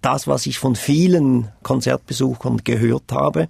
das, 0.00 0.26
was 0.26 0.46
ich 0.46 0.58
von 0.58 0.76
vielen 0.76 1.48
Konzertbesuchern 1.62 2.58
gehört 2.64 3.12
habe, 3.12 3.48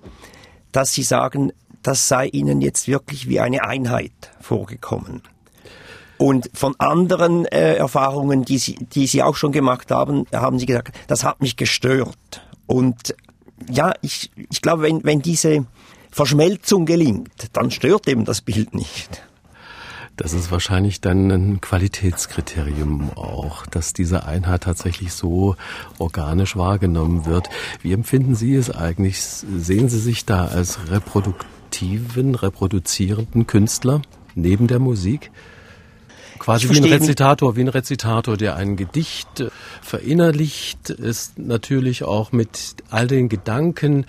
dass 0.72 0.92
sie 0.92 1.02
sagen, 1.02 1.52
das 1.82 2.08
sei 2.08 2.26
ihnen 2.26 2.60
jetzt 2.60 2.88
wirklich 2.88 3.28
wie 3.28 3.40
eine 3.40 3.64
Einheit 3.64 4.12
vorgekommen. 4.40 5.22
Und 6.18 6.50
von 6.52 6.74
anderen 6.78 7.46
äh, 7.46 7.76
Erfahrungen, 7.76 8.44
die 8.44 8.58
sie, 8.58 8.74
die 8.74 9.06
sie 9.06 9.22
auch 9.22 9.36
schon 9.36 9.52
gemacht 9.52 9.90
haben, 9.90 10.26
haben 10.34 10.58
sie 10.58 10.66
gesagt, 10.66 10.94
das 11.06 11.24
hat 11.24 11.40
mich 11.40 11.56
gestört. 11.56 12.42
Und 12.66 13.14
ja, 13.70 13.94
ich, 14.02 14.30
ich 14.50 14.60
glaube, 14.60 14.82
wenn, 14.82 15.02
wenn 15.02 15.22
diese 15.22 15.64
Verschmelzung 16.10 16.84
gelingt, 16.84 17.48
dann 17.54 17.70
stört 17.70 18.06
eben 18.06 18.26
das 18.26 18.42
Bild 18.42 18.74
nicht. 18.74 19.22
Das 20.20 20.34
ist 20.34 20.52
wahrscheinlich 20.52 21.00
dann 21.00 21.30
ein 21.30 21.62
Qualitätskriterium 21.62 23.08
auch, 23.16 23.64
dass 23.64 23.94
diese 23.94 24.26
Einheit 24.26 24.64
tatsächlich 24.64 25.14
so 25.14 25.56
organisch 25.96 26.56
wahrgenommen 26.56 27.24
wird. 27.24 27.48
Wie 27.80 27.94
empfinden 27.94 28.34
Sie 28.34 28.54
es 28.54 28.70
eigentlich? 28.70 29.18
Sehen 29.22 29.88
Sie 29.88 29.98
sich 29.98 30.26
da 30.26 30.44
als 30.44 30.90
reproduktiven, 30.90 32.34
reproduzierenden 32.34 33.46
Künstler 33.46 34.02
neben 34.34 34.66
der 34.66 34.78
Musik? 34.78 35.30
Quasi 36.40 36.70
wie 36.70 36.78
ein 36.78 36.84
Rezitator, 36.84 37.54
wie 37.54 37.60
ein 37.60 37.68
Rezitator, 37.68 38.38
der 38.38 38.56
ein 38.56 38.76
Gedicht 38.76 39.40
äh, 39.40 39.50
verinnerlicht, 39.82 40.88
ist 40.88 41.38
natürlich 41.38 42.02
auch 42.02 42.32
mit 42.32 42.76
all 42.88 43.06
den 43.06 43.28
Gedanken 43.28 44.06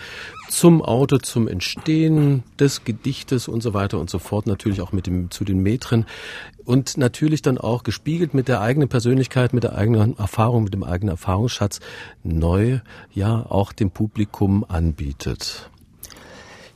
zum 0.48 0.82
Auto, 0.82 1.18
zum 1.18 1.50
Entstehen 1.50 2.44
des 2.58 2.86
Gedichtes 2.86 3.50
und 3.50 3.62
so 3.62 3.74
weiter 3.74 4.00
und 4.00 4.10
so 4.10 4.18
fort, 4.18 4.48
natürlich 4.48 4.80
auch 4.80 4.94
mit 4.94 5.08
dem, 5.08 5.30
zu 5.30 5.44
den 5.44 5.62
Metren 5.62 6.06
und 6.64 6.96
natürlich 6.98 7.42
dann 7.42 7.58
auch 7.58 7.84
gespiegelt 7.84 8.34
mit 8.34 8.48
der 8.48 8.62
eigenen 8.62 8.88
Persönlichkeit, 8.88 9.52
mit 9.52 9.64
der 9.64 9.76
eigenen 9.76 10.18
Erfahrung, 10.18 10.64
mit 10.64 10.74
dem 10.74 10.86
eigenen 10.86 11.10
Erfahrungsschatz 11.10 11.82
neu, 12.24 12.80
ja, 13.14 13.46
auch 13.50 13.74
dem 13.74 13.92
Publikum 13.92 14.64
anbietet. 14.66 15.71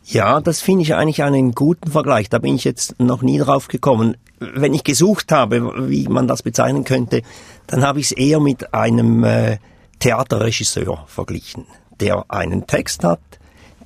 Ja, 0.08 0.40
das 0.40 0.62
finde 0.62 0.84
ich 0.84 0.94
eigentlich 0.94 1.24
einen 1.24 1.54
guten 1.54 1.92
Vergleich. 1.92 2.30
Da 2.30 2.38
bin 2.38 2.56
ich 2.56 2.64
jetzt 2.64 3.00
noch 3.00 3.24
nie 3.24 3.40
drauf 3.40 3.68
gekommen. 3.68 4.18
Wenn 4.40 4.76
ich 4.76 4.84
gesucht 4.84 5.32
habe, 5.32 5.90
wie 5.90 6.08
man 6.08 6.28
das 6.28 6.44
bezeichnen 6.44 6.84
könnte, 6.84 7.24
dann 7.66 7.84
habe 7.84 8.00
ich 8.00 8.08
es 8.08 8.12
eher 8.12 8.40
mit 8.40 8.72
einem 8.74 9.24
äh, 9.24 9.58
Theaterregisseur 10.00 11.06
verglichen, 11.08 11.66
der 12.00 12.26
einen 12.28 12.68
Text 12.68 13.04
hat, 13.04 13.20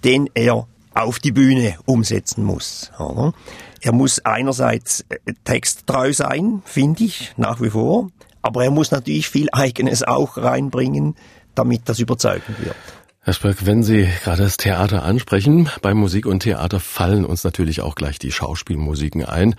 den 0.04 0.30
er 0.34 0.68
auf 0.94 1.20
die 1.20 1.32
Bühne 1.32 1.78
umsetzen 1.86 2.44
muss. 2.44 2.92
Oder? 3.00 3.34
Er 3.80 3.94
muss 3.94 4.20
einerseits 4.26 5.06
äh, 5.08 5.34
texttreu 5.46 6.12
sein, 6.12 6.62
finde 6.66 7.06
ich, 7.06 7.34
nach 7.38 7.62
wie 7.62 7.70
vor, 7.70 8.10
aber 8.42 8.66
er 8.66 8.72
muss 8.72 8.92
natürlich 8.92 9.30
viel 9.30 9.48
Eigenes 9.54 10.04
auch 10.04 10.36
reinbringen, 10.36 11.16
damit 11.56 11.84
das 11.86 12.00
überzeugend 12.00 12.60
wird. 12.60 12.76
Herr 13.22 13.34
Spöck, 13.34 13.66
wenn 13.66 13.84
Sie 13.84 14.08
gerade 14.24 14.44
das 14.44 14.56
Theater 14.56 15.04
ansprechen, 15.04 15.70
bei 15.82 15.94
Musik 15.94 16.26
und 16.26 16.40
Theater 16.40 16.80
fallen 16.80 17.26
uns 17.26 17.44
natürlich 17.44 17.82
auch 17.82 17.96
gleich 17.96 18.18
die 18.18 18.32
Schauspielmusiken 18.32 19.26
ein. 19.26 19.56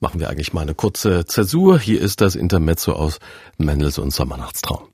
Machen 0.00 0.18
wir 0.18 0.28
eigentlich 0.28 0.52
mal 0.52 0.62
eine 0.62 0.74
kurze 0.74 1.24
Zäsur. 1.24 1.78
Hier 1.78 2.00
ist 2.00 2.20
das 2.20 2.34
Intermezzo 2.34 2.92
aus 2.92 3.20
Mendelssohns 3.56 4.16
Sommernachtstraum. 4.16 4.93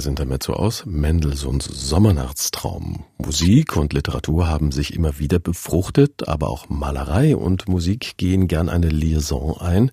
Das 0.00 0.06
Intermezzo 0.06 0.54
aus 0.54 0.86
Mendelssohns 0.86 1.66
Sommernachtstraum. 1.66 3.04
Musik 3.18 3.76
und 3.76 3.92
Literatur 3.92 4.48
haben 4.48 4.72
sich 4.72 4.94
immer 4.94 5.18
wieder 5.18 5.38
befruchtet, 5.38 6.26
aber 6.26 6.48
auch 6.48 6.70
Malerei 6.70 7.36
und 7.36 7.68
Musik 7.68 8.16
gehen 8.16 8.48
gern 8.48 8.70
eine 8.70 8.88
Liaison 8.88 9.60
ein. 9.60 9.90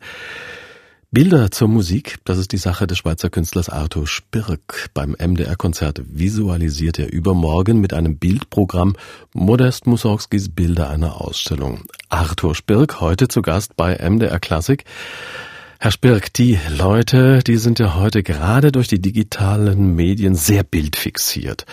Bilder 1.12 1.52
zur 1.52 1.68
Musik, 1.68 2.20
das 2.24 2.38
ist 2.38 2.54
die 2.54 2.58
Sache 2.58 2.88
des 2.88 3.00
Schweizer 3.00 3.30
Künstlers 3.30 3.68
Arthur 3.68 4.08
Spirk. 4.08 4.92
Beim 4.94 5.14
MDR-Konzert 5.20 6.02
visualisiert 6.06 7.00
er 7.00 7.12
übermorgen 7.12 7.82
mit 7.82 7.94
einem 7.94 8.18
Bildprogramm 8.18 8.96
Modest 9.34 9.88
Mussorgskis 9.88 10.48
Bilder 10.48 10.90
einer 10.90 11.20
Ausstellung. 11.20 11.82
Arthur 12.08 12.56
Spirk, 12.56 13.02
heute 13.02 13.28
zu 13.28 13.42
Gast 13.42 13.76
bei 13.76 13.98
MDR 13.98 14.40
Klassik. 14.40 14.86
Herr 15.80 15.92
Spirk, 15.92 16.34
die 16.34 16.58
Leute, 16.76 17.44
die 17.44 17.58
sind 17.58 17.78
ja 17.78 17.94
heute 17.94 18.24
gerade 18.24 18.72
durch 18.72 18.88
die 18.88 19.00
digitalen 19.00 19.96
Medien 19.96 20.34
sehr 20.34 20.64
bildfixiert. 20.64 21.68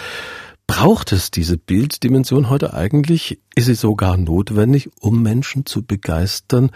Braucht 0.67 1.13
es 1.13 1.31
diese 1.31 1.57
Bilddimension 1.57 2.51
heute 2.51 2.75
eigentlich? 2.75 3.41
Ist 3.55 3.65
sie 3.65 3.75
sogar 3.75 4.19
notwendig, 4.19 4.91
um 5.01 5.23
Menschen 5.23 5.65
zu 5.65 5.83
begeistern, 5.83 6.71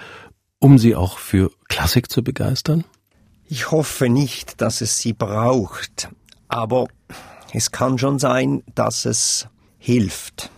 um 0.58 0.78
sie 0.78 0.97
auch 0.97 1.18
für 1.18 1.50
Klassik 1.68 2.11
zu 2.11 2.25
begeistern? 2.25 2.85
Ich 3.47 3.70
hoffe 3.70 4.08
nicht, 4.08 4.62
dass 4.62 4.80
es 4.80 4.99
sie 4.99 5.12
braucht, 5.12 6.08
aber 6.49 6.87
es 7.52 7.73
kann 7.73 7.99
schon 7.99 8.18
sein, 8.18 8.62
dass 8.75 9.04
es 9.04 9.49
hilft. 9.76 10.50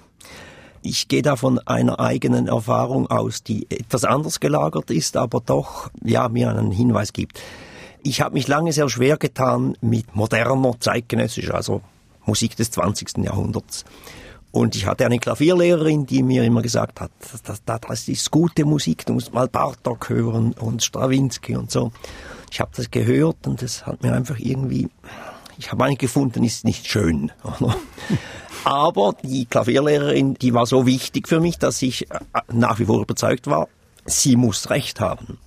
Ich 0.82 1.08
gehe 1.08 1.22
da 1.22 1.36
von 1.36 1.58
einer 1.58 2.00
eigenen 2.00 2.48
Erfahrung 2.48 3.10
aus, 3.10 3.42
die 3.42 3.66
etwas 3.70 4.04
anders 4.04 4.40
gelagert 4.40 4.90
ist, 4.90 5.16
aber 5.16 5.40
doch 5.44 5.90
ja 6.02 6.28
mir 6.28 6.50
einen 6.50 6.70
Hinweis 6.70 7.12
gibt. 7.12 7.40
Ich 8.02 8.22
habe 8.22 8.34
mich 8.34 8.48
lange 8.48 8.72
sehr 8.72 8.88
schwer 8.88 9.18
getan 9.18 9.76
mit 9.82 10.16
moderner 10.16 10.74
zeitgenössischer, 10.80 11.54
also 11.54 11.82
Musik 12.24 12.56
des 12.56 12.70
20. 12.70 13.18
Jahrhunderts. 13.18 13.84
Und 14.52 14.74
ich 14.74 14.86
hatte 14.86 15.06
eine 15.06 15.18
Klavierlehrerin, 15.18 16.06
die 16.06 16.22
mir 16.22 16.44
immer 16.44 16.62
gesagt 16.62 17.00
hat, 17.00 17.10
das, 17.30 17.62
das, 17.62 17.80
das 17.80 18.08
ist 18.08 18.30
gute 18.30 18.64
Musik, 18.64 19.06
du 19.06 19.12
musst 19.12 19.32
mal 19.32 19.48
Bartok 19.48 20.08
hören 20.08 20.52
und 20.54 20.82
Stravinsky 20.82 21.56
und 21.56 21.70
so. 21.70 21.92
Ich 22.50 22.60
habe 22.60 22.70
das 22.74 22.90
gehört 22.90 23.46
und 23.46 23.62
das 23.62 23.86
hat 23.86 24.02
mir 24.02 24.12
einfach 24.12 24.38
irgendwie, 24.38 24.88
ich 25.60 25.70
habe 25.70 25.84
eigentlich 25.84 25.98
gefunden, 25.98 26.42
ist 26.42 26.64
nicht 26.64 26.88
schön. 26.88 27.30
Aber 28.64 29.14
die 29.22 29.44
Klavierlehrerin, 29.44 30.34
die 30.34 30.54
war 30.54 30.66
so 30.66 30.86
wichtig 30.86 31.28
für 31.28 31.40
mich, 31.40 31.58
dass 31.58 31.80
ich 31.82 32.10
äh, 32.10 32.18
nach 32.52 32.78
wie 32.78 32.86
vor 32.86 33.00
überzeugt 33.00 33.46
war, 33.46 33.68
sie 34.06 34.36
muss 34.36 34.70
recht 34.70 35.00
haben. 35.00 35.38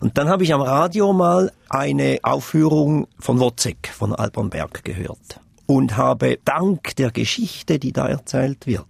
Und 0.00 0.16
dann 0.16 0.28
habe 0.28 0.44
ich 0.44 0.54
am 0.54 0.62
Radio 0.62 1.12
mal 1.12 1.52
eine 1.68 2.18
Aufführung 2.22 3.06
von 3.18 3.38
Wozzeck 3.38 3.90
von 3.92 4.14
Alban 4.14 4.48
Berg 4.48 4.82
gehört 4.82 5.40
und 5.66 5.96
habe 5.98 6.38
dank 6.44 6.96
der 6.96 7.10
Geschichte, 7.10 7.78
die 7.78 7.92
da 7.92 8.08
erzählt 8.08 8.66
wird, 8.66 8.86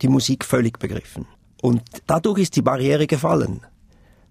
die 0.00 0.08
Musik 0.08 0.44
völlig 0.46 0.78
begriffen. 0.78 1.26
Und 1.60 1.82
dadurch 2.06 2.38
ist 2.38 2.56
die 2.56 2.62
Barriere 2.62 3.06
gefallen. 3.06 3.60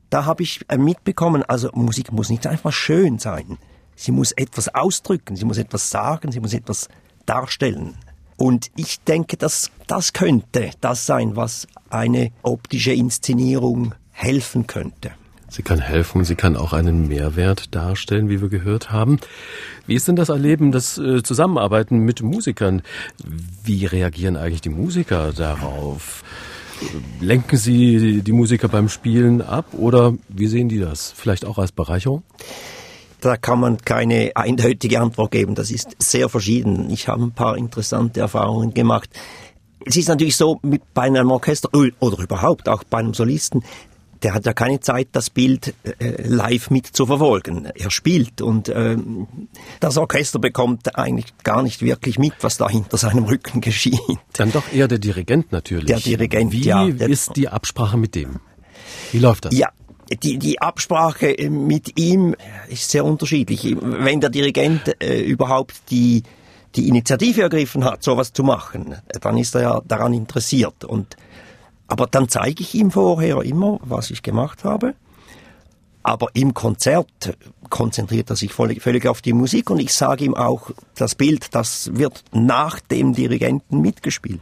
Da 0.10 0.25
habe 0.25 0.43
ich 0.43 0.62
äh, 0.67 0.77
mitbekommen, 0.77 1.43
also 1.43 1.69
Musik 1.74 2.12
muss 2.12 2.29
nicht 2.29 2.48
einfach 2.48 2.74
schön 2.74 3.19
sein. 3.19 3.60
Sie 3.95 4.12
muss 4.12 4.31
etwas 4.31 4.73
ausdrücken, 4.73 5.35
sie 5.35 5.45
muss 5.45 5.57
etwas 5.57 5.89
sagen, 5.89 6.31
sie 6.31 6.39
muss 6.39 6.53
etwas 6.53 6.89
darstellen. 7.25 7.95
Und 8.38 8.71
ich 8.75 9.00
denke, 9.01 9.38
dass 9.38 9.71
das 9.88 10.13
könnte 10.13 10.71
das 10.81 11.05
sein, 11.05 11.35
was 11.35 11.67
eine 11.89 12.31
optische 12.41 12.93
Inszenierung 12.93 13.93
helfen 14.12 14.67
könnte. 14.67 15.12
Sie 15.50 15.62
kann 15.62 15.79
helfen, 15.79 16.23
sie 16.23 16.33
kann 16.33 16.55
auch 16.55 16.73
einen 16.73 17.07
Mehrwert 17.07 17.75
darstellen, 17.75 18.27
wie 18.27 18.41
wir 18.41 18.50
gehört 18.50 18.91
haben. 18.91 19.19
Wie 19.85 19.93
ist 19.93 20.07
denn 20.07 20.15
das 20.15 20.29
Erleben, 20.29 20.71
das 20.71 20.97
äh, 20.97 21.21
Zusammenarbeiten 21.21 22.00
mit 22.00 22.23
Musikern? 22.23 22.81
Wie 23.63 23.85
reagieren 23.85 24.35
eigentlich 24.35 24.61
die 24.61 24.70
Musiker 24.70 25.31
darauf? 25.31 26.24
Lenken 27.22 27.57
Sie 27.57 28.24
die 28.24 28.31
Musiker 28.31 28.68
beim 28.68 28.89
Spielen 28.89 29.44
ab 29.44 29.68
oder 29.74 30.15
wie 30.27 30.48
sehen 30.48 30.70
die 30.70 30.79
das? 30.79 31.13
Vielleicht 31.15 31.46
auch 31.46 31.59
als 31.59 31.72
Bereicherung? 31.72 32.24
Da 33.24 33.38
kann 33.38 33.62
man 33.62 33.77
keine 33.77 34.33
eindeutige 34.36 35.00
Antwort 35.00 35.31
geben. 35.31 35.55
Das 35.55 35.72
ist 35.72 35.96
sehr 35.98 36.27
verschieden. 36.27 36.90
Ich 36.90 37.07
habe 37.07 37.24
ein 37.24 37.31
paar 37.31 37.55
interessante 37.57 38.20
Erfahrungen 38.20 38.74
gemacht. 38.74 39.09
Es 39.86 39.96
ist 39.96 40.09
natürlich 40.09 40.36
so, 40.36 40.59
mit, 40.62 40.81
bei 40.94 41.03
einem 41.03 41.31
Orchester 41.31 41.70
oder 42.01 42.20
überhaupt 42.22 42.68
auch 42.68 42.83
bei 42.83 42.98
einem 42.98 43.14
Solisten, 43.14 43.64
der 44.24 44.33
hat 44.33 44.46
ja 44.46 44.51
keine 44.51 44.81
Zeit, 44.81 45.07
das 45.14 45.29
Bild 45.29 45.74
äh, 46.00 46.27
live 46.27 46.70
mit 46.70 46.88
zu 46.88 47.05
verfolgen. 47.05 47.66
Er 47.75 47.92
spielt 47.92 48.42
und 48.42 48.68
ähm, 48.68 49.27
das 49.79 49.98
Orchester 49.98 50.40
bekommt 50.40 50.98
eigentlich 50.98 51.33
gar 51.44 51.64
nicht 51.64 51.81
wirklich 51.81 52.20
mit, 52.20 52.33
was 52.42 52.57
da 52.57 52.68
hinter 52.68 52.98
seinem 52.98 53.24
Rücken 53.24 53.62
geschieht. 53.62 54.00
Dann 54.33 54.51
doch 54.51 54.64
eher 54.74 54.90
der 54.90 55.00
Dirigent 55.00 55.53
natürlich. 55.53 55.86
Der 55.86 56.00
Dirigent, 56.00 56.51
Wie 56.51 56.64
ja. 56.64 56.86
Wie 56.86 57.03
ist 57.05 57.38
die 57.38 57.48
Absprache 57.48 57.98
mit 57.98 58.16
dem? 58.16 58.42
Wie 59.14 59.20
läuft 59.20 59.46
das? 59.46 59.57
Ja, 59.57 59.70
die, 60.15 60.37
die 60.37 60.61
Absprache 60.61 61.35
mit 61.49 61.99
ihm 61.99 62.35
ist 62.67 62.89
sehr 62.89 63.05
unterschiedlich. 63.05 63.75
Wenn 63.79 64.21
der 64.21 64.29
Dirigent 64.29 65.01
äh, 65.01 65.21
überhaupt 65.21 65.89
die, 65.89 66.23
die 66.75 66.87
Initiative 66.87 67.41
ergriffen 67.41 67.83
hat, 67.83 68.03
sowas 68.03 68.33
zu 68.33 68.43
machen, 68.43 68.95
dann 69.21 69.37
ist 69.37 69.55
er 69.55 69.61
ja 69.61 69.81
daran 69.85 70.13
interessiert. 70.13 70.83
Und, 70.83 71.15
aber 71.87 72.07
dann 72.07 72.29
zeige 72.29 72.61
ich 72.61 72.73
ihm 72.73 72.91
vorher 72.91 73.41
immer, 73.41 73.79
was 73.83 74.11
ich 74.11 74.23
gemacht 74.23 74.63
habe. 74.63 74.95
Aber 76.03 76.27
im 76.33 76.53
Konzert 76.53 77.37
konzentriert 77.69 78.29
er 78.29 78.35
sich 78.35 78.53
völlig, 78.53 78.81
völlig 78.81 79.07
auf 79.07 79.21
die 79.21 79.31
Musik 79.31 79.69
und 79.69 79.79
ich 79.79 79.93
sage 79.93 80.25
ihm 80.25 80.35
auch, 80.35 80.71
das 80.95 81.15
Bild, 81.15 81.55
das 81.55 81.91
wird 81.93 82.23
nach 82.33 82.81
dem 82.81 83.13
Dirigenten 83.13 83.79
mitgespielt. 83.79 84.41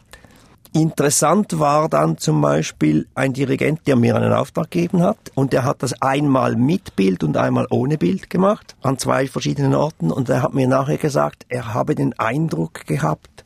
Interessant 0.74 1.58
war 1.58 1.90
dann 1.90 2.16
zum 2.16 2.40
Beispiel 2.40 3.06
ein 3.14 3.34
Dirigent, 3.34 3.86
der 3.86 3.94
mir 3.94 4.16
einen 4.16 4.32
Auftrag 4.32 4.70
gegeben 4.70 5.02
hat 5.02 5.18
und 5.34 5.52
der 5.52 5.64
hat 5.64 5.82
das 5.82 6.00
einmal 6.00 6.56
mit 6.56 6.96
Bild 6.96 7.22
und 7.22 7.36
einmal 7.36 7.66
ohne 7.68 7.98
Bild 7.98 8.30
gemacht 8.30 8.74
an 8.80 8.96
zwei 8.96 9.26
verschiedenen 9.26 9.74
Orten 9.74 10.10
und 10.10 10.30
er 10.30 10.42
hat 10.42 10.54
mir 10.54 10.66
nachher 10.66 10.96
gesagt, 10.96 11.44
er 11.50 11.74
habe 11.74 11.94
den 11.94 12.18
Eindruck 12.18 12.86
gehabt, 12.86 13.44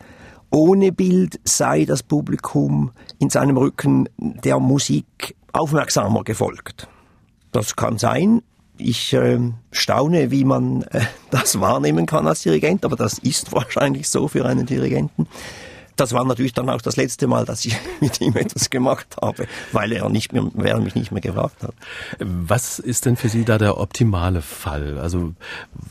ohne 0.50 0.92
Bild 0.92 1.40
sei 1.42 1.84
das 1.84 2.04
Publikum 2.04 2.92
in 3.18 3.28
seinem 3.28 3.56
Rücken 3.56 4.08
der 4.18 4.60
Musik 4.60 5.34
aufmerksamer 5.52 6.22
gefolgt. 6.22 6.86
Das 7.50 7.74
kann 7.74 7.98
sein. 7.98 8.42
Ich 8.78 9.12
äh, 9.14 9.40
staune, 9.72 10.30
wie 10.30 10.44
man 10.44 10.82
äh, 10.82 11.00
das 11.32 11.58
wahrnehmen 11.58 12.06
kann 12.06 12.28
als 12.28 12.42
Dirigent, 12.42 12.84
aber 12.84 12.94
das 12.94 13.18
ist 13.18 13.52
wahrscheinlich 13.52 14.08
so 14.08 14.28
für 14.28 14.44
einen 14.44 14.66
Dirigenten. 14.66 15.26
Das 15.96 16.12
war 16.12 16.24
natürlich 16.24 16.52
dann 16.52 16.68
auch 16.68 16.82
das 16.82 16.96
letzte 16.96 17.26
Mal, 17.26 17.44
dass 17.46 17.64
ich 17.64 17.76
mit 18.00 18.20
ihm 18.20 18.36
etwas 18.36 18.70
gemacht 18.70 19.16
habe, 19.20 19.46
weil 19.72 19.92
er 19.92 20.08
nicht 20.10 20.32
mehr, 20.32 20.46
weil 20.52 20.68
er 20.68 20.80
mich 20.80 20.94
nicht 20.94 21.10
mehr 21.10 21.22
gefragt 21.22 21.62
hat. 21.62 21.74
Was 22.18 22.78
ist 22.78 23.06
denn 23.06 23.16
für 23.16 23.28
Sie 23.28 23.44
da 23.44 23.58
der 23.58 23.78
optimale 23.78 24.42
Fall? 24.42 24.98
Also 24.98 25.34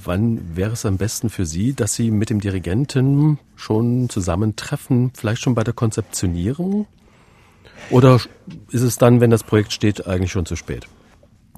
wann 0.04 0.56
wäre 0.56 0.74
es 0.74 0.86
am 0.86 0.98
besten 0.98 1.30
für 1.30 1.46
Sie, 1.46 1.74
dass 1.74 1.96
Sie 1.96 2.12
mit 2.12 2.30
dem 2.30 2.40
Dirigenten 2.40 3.40
schon 3.56 4.10
zusammentreffen, 4.10 5.12
vielleicht 5.16 5.42
schon 5.42 5.56
bei 5.56 5.64
der 5.64 5.74
Konzeptionierung? 5.74 6.88
Oder 7.90 8.20
ist 8.70 8.82
es 8.82 8.98
dann, 8.98 9.22
wenn 9.22 9.32
das 9.32 9.44
Projekt 9.44 9.74
steht, 9.74 10.08
eigentlich 10.08 10.32
schon 10.32 10.46
zu 10.46 10.56
spät? 10.56 10.88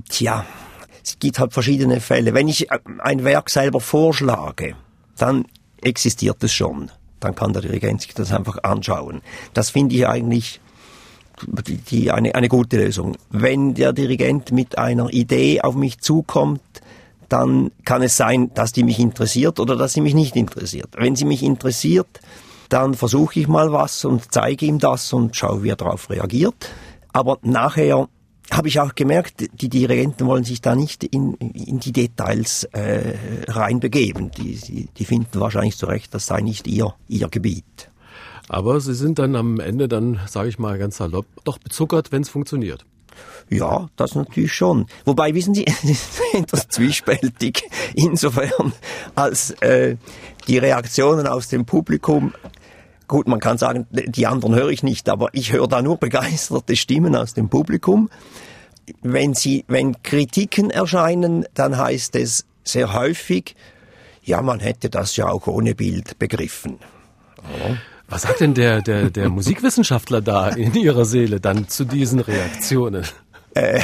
Tja, 0.09 0.45
es 1.03 1.19
gibt 1.19 1.39
halt 1.39 1.53
verschiedene 1.53 1.99
Fälle. 1.99 2.33
Wenn 2.33 2.47
ich 2.47 2.67
ein 2.71 3.23
Werk 3.23 3.49
selber 3.49 3.79
vorschlage, 3.79 4.75
dann 5.17 5.45
existiert 5.81 6.43
es 6.43 6.53
schon 6.53 6.91
dann 7.19 7.35
kann 7.35 7.53
der 7.53 7.61
Dirigent 7.61 8.01
sich 8.01 8.13
das 8.13 8.31
einfach 8.31 8.63
anschauen. 8.63 9.21
Das 9.53 9.69
finde 9.69 9.95
ich 9.95 10.07
eigentlich 10.07 10.59
die, 11.67 11.77
die, 11.77 12.11
eine, 12.11 12.35
eine 12.35 12.49
gute 12.49 12.77
Lösung. 12.77 13.15
Wenn 13.29 13.73
der 13.73 13.93
Dirigent 13.93 14.51
mit 14.51 14.77
einer 14.77 15.11
Idee 15.11 15.61
auf 15.61 15.75
mich 15.75 15.99
zukommt, 15.99 16.61
dann 17.29 17.71
kann 17.83 18.01
es 18.01 18.17
sein, 18.17 18.51
dass 18.53 18.71
die 18.71 18.83
mich 18.83 18.99
interessiert 18.99 19.59
oder 19.59 19.75
dass 19.75 19.93
sie 19.93 20.01
mich 20.01 20.13
nicht 20.13 20.35
interessiert. 20.35 20.89
Wenn 20.97 21.15
sie 21.15 21.25
mich 21.25 21.43
interessiert, 21.43 22.07
dann 22.69 22.93
versuche 22.93 23.39
ich 23.39 23.47
mal 23.47 23.71
was 23.71 24.05
und 24.05 24.31
zeige 24.31 24.65
ihm 24.65 24.79
das 24.79 25.11
und 25.13 25.35
schaue, 25.35 25.63
wie 25.63 25.69
er 25.69 25.75
darauf 25.75 26.09
reagiert. 26.09 26.69
Aber 27.13 27.37
nachher 27.41 28.07
habe 28.51 28.67
ich 28.67 28.79
auch 28.79 28.95
gemerkt, 28.95 29.45
die 29.61 29.69
Dirigenten 29.69 30.25
wollen 30.25 30.43
sich 30.43 30.61
da 30.61 30.75
nicht 30.75 31.03
in, 31.03 31.33
in 31.35 31.79
die 31.79 31.91
Details 31.91 32.63
äh, 32.65 33.13
reinbegeben. 33.47 34.31
Die, 34.31 34.87
die 34.97 35.05
finden 35.05 35.39
wahrscheinlich 35.39 35.77
zu 35.77 35.85
Recht, 35.85 36.13
das 36.13 36.27
sei 36.27 36.41
nicht 36.41 36.67
ihr, 36.67 36.93
ihr 37.07 37.27
Gebiet. 37.27 37.89
Aber 38.49 38.79
sie 38.79 38.95
sind 38.95 39.19
dann 39.19 39.35
am 39.35 39.59
Ende 39.59 39.87
dann, 39.87 40.19
sage 40.27 40.49
ich 40.49 40.59
mal 40.59 40.77
ganz 40.77 40.97
salopp, 40.97 41.25
doch 41.43 41.57
bezuckert, 41.57 42.11
wenn 42.11 42.21
es 42.21 42.29
funktioniert. 42.29 42.85
Ja, 43.49 43.89
das 43.95 44.15
natürlich 44.15 44.53
schon. 44.53 44.85
Wobei, 45.05 45.33
wissen 45.33 45.53
Sie, 45.53 45.65
es 45.83 45.83
ist 45.83 46.21
etwas 46.33 46.67
zwiespältig 46.69 47.63
insofern, 47.93 48.73
als 49.15 49.51
äh, 49.61 49.97
die 50.47 50.57
Reaktionen 50.57 51.27
aus 51.27 51.47
dem 51.47 51.65
Publikum 51.65 52.33
Gut, 53.07 53.27
man 53.27 53.39
kann 53.39 53.57
sagen, 53.57 53.87
die 53.89 54.27
anderen 54.27 54.55
höre 54.55 54.69
ich 54.69 54.83
nicht, 54.83 55.07
aber 55.07 55.29
ich 55.31 55.53
höre 55.53 55.67
da 55.67 55.81
nur 55.81 55.97
begeisterte 55.97 56.75
Stimmen 56.75 57.15
aus 57.15 57.33
dem 57.33 57.49
Publikum. 57.49 58.09
Wenn 59.01 59.33
sie, 59.33 59.63
wenn 59.67 60.01
Kritiken 60.03 60.69
erscheinen, 60.69 61.45
dann 61.53 61.77
heißt 61.77 62.15
es 62.15 62.45
sehr 62.63 62.93
häufig, 62.93 63.55
ja, 64.23 64.41
man 64.41 64.59
hätte 64.59 64.89
das 64.89 65.15
ja 65.15 65.29
auch 65.29 65.47
ohne 65.47 65.73
Bild 65.73 66.19
begriffen. 66.19 66.79
Ja. 67.37 67.77
Was 68.09 68.23
sagt 68.23 68.41
denn 68.41 68.53
der, 68.53 68.81
der, 68.81 69.09
der 69.09 69.29
Musikwissenschaftler 69.29 70.21
da 70.21 70.49
in 70.49 70.73
ihrer 70.75 71.05
Seele 71.05 71.39
dann 71.39 71.67
zu 71.67 71.85
diesen 71.85 72.19
Reaktionen? 72.19 73.05
Äh, 73.53 73.81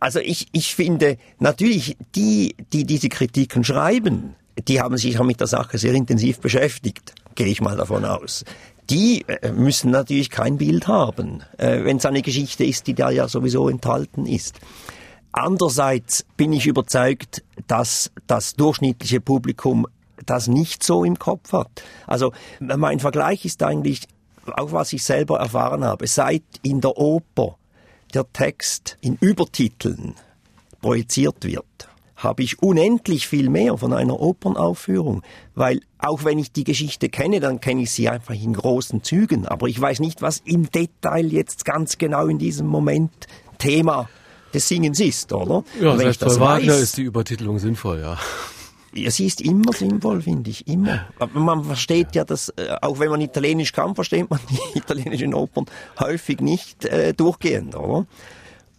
also 0.00 0.18
ich, 0.18 0.48
ich 0.52 0.74
finde 0.74 1.16
natürlich 1.38 1.96
die, 2.14 2.54
die 2.72 2.84
diese 2.84 3.08
Kritiken 3.08 3.64
schreiben, 3.64 4.34
die 4.68 4.80
haben 4.80 4.96
sich 4.96 5.18
mit 5.20 5.40
der 5.40 5.46
Sache 5.46 5.78
sehr 5.78 5.94
intensiv 5.94 6.40
beschäftigt, 6.40 7.14
gehe 7.34 7.46
ich 7.46 7.60
mal 7.60 7.76
davon 7.76 8.04
aus. 8.04 8.44
Die 8.90 9.24
äh, 9.26 9.52
müssen 9.52 9.90
natürlich 9.90 10.30
kein 10.30 10.58
Bild 10.58 10.86
haben, 10.88 11.42
äh, 11.58 11.84
wenn 11.84 11.96
es 11.96 12.06
eine 12.06 12.22
Geschichte 12.22 12.64
ist, 12.64 12.86
die 12.86 12.94
da 12.94 13.10
ja 13.10 13.28
sowieso 13.28 13.68
enthalten 13.68 14.26
ist. 14.26 14.60
Andererseits 15.32 16.24
bin 16.36 16.52
ich 16.52 16.66
überzeugt, 16.66 17.42
dass 17.66 18.12
das 18.26 18.54
durchschnittliche 18.54 19.20
Publikum 19.20 19.86
das 20.26 20.46
nicht 20.46 20.84
so 20.84 21.02
im 21.02 21.18
Kopf 21.18 21.52
hat. 21.52 21.82
Also 22.06 22.32
mein 22.60 23.00
Vergleich 23.00 23.44
ist 23.44 23.62
eigentlich 23.62 24.06
auch 24.52 24.72
was 24.72 24.92
ich 24.92 25.02
selber 25.02 25.38
erfahren 25.38 25.84
habe. 25.84 26.06
Seit 26.06 26.42
in 26.62 26.80
der 26.80 26.96
Oper 26.96 27.56
der 28.12 28.30
Text 28.32 28.96
in 29.00 29.16
Übertiteln 29.20 30.14
projiziert 30.80 31.44
wird, 31.44 31.88
habe 32.24 32.42
ich 32.42 32.62
unendlich 32.62 33.28
viel 33.28 33.48
mehr 33.50 33.76
von 33.78 33.92
einer 33.92 34.20
Opernaufführung, 34.20 35.22
weil 35.54 35.80
auch 35.98 36.24
wenn 36.24 36.38
ich 36.38 36.52
die 36.52 36.64
Geschichte 36.64 37.08
kenne, 37.08 37.40
dann 37.40 37.60
kenne 37.60 37.82
ich 37.82 37.92
sie 37.92 38.08
einfach 38.08 38.34
in 38.34 38.54
großen 38.54 39.02
Zügen, 39.02 39.46
aber 39.46 39.68
ich 39.68 39.80
weiß 39.80 40.00
nicht, 40.00 40.22
was 40.22 40.42
im 40.44 40.70
Detail 40.70 41.26
jetzt 41.32 41.64
ganz 41.64 41.98
genau 41.98 42.26
in 42.26 42.38
diesem 42.38 42.66
Moment 42.66 43.12
Thema 43.58 44.08
des 44.52 44.68
Singens 44.68 45.00
ist, 45.00 45.32
oder? 45.32 45.64
Ja, 45.80 45.96
selbst 45.96 46.20
bei 46.20 46.40
Wagner 46.40 46.72
weiß, 46.72 46.80
ist 46.80 46.96
die 46.96 47.02
Übertitelung 47.02 47.58
sinnvoll, 47.58 48.00
ja. 48.00 48.18
Ja, 48.94 49.10
sie 49.10 49.26
ist 49.26 49.40
immer 49.40 49.72
sinnvoll, 49.72 50.22
finde 50.22 50.50
ich, 50.50 50.68
immer. 50.68 51.06
Aber 51.18 51.40
man 51.40 51.64
versteht 51.64 52.14
ja 52.14 52.24
das, 52.24 52.50
äh, 52.50 52.76
auch 52.80 53.00
wenn 53.00 53.10
man 53.10 53.20
Italienisch 53.20 53.72
kann, 53.72 53.96
versteht 53.96 54.30
man 54.30 54.38
die 54.48 54.78
italienischen 54.78 55.34
Opern 55.34 55.66
häufig 55.98 56.40
nicht 56.40 56.84
äh, 56.84 57.12
durchgehend, 57.12 57.74
oder? 57.74 58.06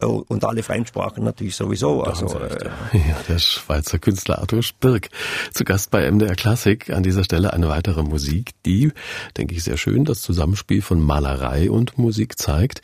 Oh, 0.06 0.24
und 0.28 0.46
alle 0.46 0.62
Fremdsprachen 0.62 1.24
natürlich 1.24 1.56
sowieso. 1.56 2.04
Also, 2.04 2.28
äh, 2.40 2.70
ja, 2.94 3.16
der 3.28 3.40
Schweizer 3.40 3.98
Künstler 3.98 4.40
Arthur 4.40 4.62
Spirk 4.62 5.10
zu 5.52 5.64
Gast 5.64 5.90
bei 5.90 6.10
MDR 6.10 6.36
Klassik. 6.36 6.92
An 6.92 7.02
dieser 7.02 7.24
Stelle 7.24 7.54
eine 7.54 7.70
weitere 7.70 8.04
Musik, 8.04 8.52
die, 8.66 8.92
denke 9.36 9.56
ich, 9.56 9.64
sehr 9.64 9.78
schön 9.78 10.06
das 10.06 10.22
Zusammenspiel 10.22 10.84
von 10.84 11.02
Malerei 11.02 11.72
und 11.72 11.98
Musik 11.98 12.38
zeigt. 12.38 12.82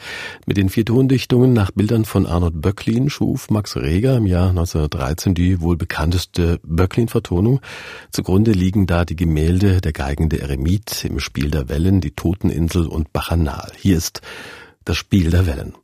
Mit 0.47 0.57
den 0.57 0.69
vier 0.69 0.84
Tondichtungen 0.84 1.53
nach 1.53 1.69
Bildern 1.71 2.05
von 2.05 2.25
Arnold 2.25 2.60
Böcklin 2.60 3.10
schuf 3.12 3.51
Max 3.51 3.77
Reger 3.77 4.17
im 4.17 4.25
Jahr 4.25 4.49
1913 4.49 5.36
die 5.36 5.62
wohl 5.62 5.77
bekannteste 5.77 6.60
Böcklin-Vertonung. 6.63 7.62
Zugrunde 8.10 8.51
liegen 8.51 8.88
da 8.88 9.05
die 9.05 9.15
Gemälde 9.15 9.79
der 9.79 9.93
geigende 9.93 10.39
Eremit 10.39 11.05
im 11.05 11.19
Spiel 11.19 11.51
der 11.51 11.69
Wellen, 11.69 12.01
die 12.01 12.12
Toteninsel 12.12 12.88
und 12.88 13.13
Bacchanal. 13.13 13.71
Hier 13.77 13.97
ist 13.97 14.21
das 14.86 14.97
Spiel 14.97 15.29
der 15.29 15.45
Wellen. 15.45 15.75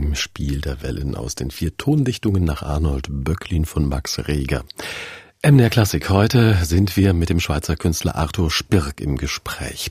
Im 0.00 0.14
Spiel 0.14 0.60
der 0.60 0.82
Wellen 0.82 1.14
aus 1.14 1.34
den 1.34 1.50
vier 1.50 1.76
Tondichtungen 1.76 2.42
nach 2.42 2.62
Arnold 2.62 3.08
Böcklin 3.10 3.66
von 3.66 3.86
Max 3.86 4.18
Reger. 4.28 4.64
MDR 5.42 5.70
Klassik. 5.70 6.08
Heute 6.08 6.56
sind 6.62 6.96
wir 6.96 7.12
mit 7.12 7.28
dem 7.28 7.38
Schweizer 7.38 7.76
Künstler 7.76 8.16
Arthur 8.16 8.50
Spirk 8.50 9.00
im 9.00 9.16
Gespräch. 9.16 9.90